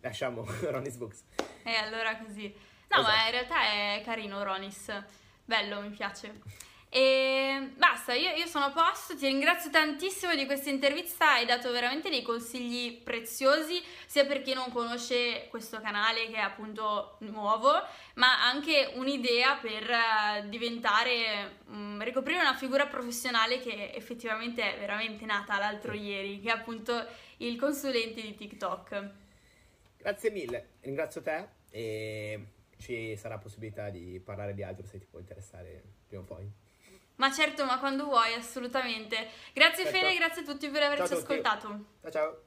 lasciamo 0.00 0.44
Ronnie's 0.70 0.96
Books. 0.96 1.24
E 1.64 1.70
allora 1.74 2.18
così. 2.18 2.52
No, 2.88 2.98
Esatto. 2.98 3.02
ma 3.16 3.24
in 3.24 3.30
realtà 3.30 3.62
è 3.62 4.02
carino 4.04 4.42
Ronis. 4.44 5.04
Bello, 5.46 5.80
mi 5.80 5.90
piace. 5.90 6.64
E 6.88 7.72
basta, 7.76 8.14
io, 8.14 8.30
io 8.30 8.46
sono 8.46 8.64
a 8.64 8.70
posto, 8.70 9.16
ti 9.16 9.26
ringrazio 9.26 9.70
tantissimo 9.70 10.34
di 10.34 10.44
questa 10.44 10.70
intervista, 10.70 11.34
hai 11.34 11.46
dato 11.46 11.70
veramente 11.70 12.10
dei 12.10 12.22
consigli 12.22 13.00
preziosi, 13.00 13.80
sia 14.06 14.24
per 14.24 14.42
chi 14.42 14.54
non 14.54 14.72
conosce 14.72 15.46
questo 15.48 15.80
canale 15.80 16.28
che 16.28 16.36
è 16.36 16.40
appunto 16.40 17.16
nuovo, 17.20 17.70
ma 18.14 18.44
anche 18.48 18.90
un'idea 18.94 19.56
per 19.56 19.88
eh, 19.88 20.48
diventare, 20.48 21.58
mm, 21.70 22.02
ricoprire 22.02 22.40
una 22.40 22.54
figura 22.56 22.86
professionale 22.86 23.60
che 23.60 23.92
effettivamente 23.94 24.74
è 24.74 24.78
veramente 24.78 25.24
nata 25.26 25.58
l'altro 25.58 25.92
ieri, 25.92 26.40
che 26.40 26.48
è 26.48 26.52
appunto 26.52 27.06
il 27.38 27.56
consulente 27.56 28.20
di 28.20 28.34
TikTok. 28.34 29.10
Grazie 29.98 30.30
mille, 30.30 30.70
ringrazio 30.80 31.22
te 31.22 31.46
e 31.70 32.46
ci 32.78 33.16
sarà 33.16 33.38
possibilità 33.38 33.88
di 33.90 34.20
parlare 34.24 34.54
di 34.54 34.62
altro 34.62 34.86
se 34.86 34.98
ti 34.98 35.06
può 35.06 35.18
interessare 35.18 35.82
prima 36.06 36.22
o 36.22 36.24
poi. 36.26 36.50
Ma 37.16 37.32
certo, 37.32 37.64
ma 37.64 37.78
quando 37.78 38.04
vuoi, 38.04 38.34
assolutamente. 38.34 39.16
Grazie 39.54 39.84
Certo. 39.84 39.98
Fede, 39.98 40.16
grazie 40.16 40.42
a 40.42 40.44
tutti 40.44 40.68
per 40.68 40.82
averci 40.82 41.06
Ciao 41.06 41.18
tutti. 41.18 41.32
ascoltato. 41.32 41.84
Ciao 42.02 42.10
ciao! 42.10 42.45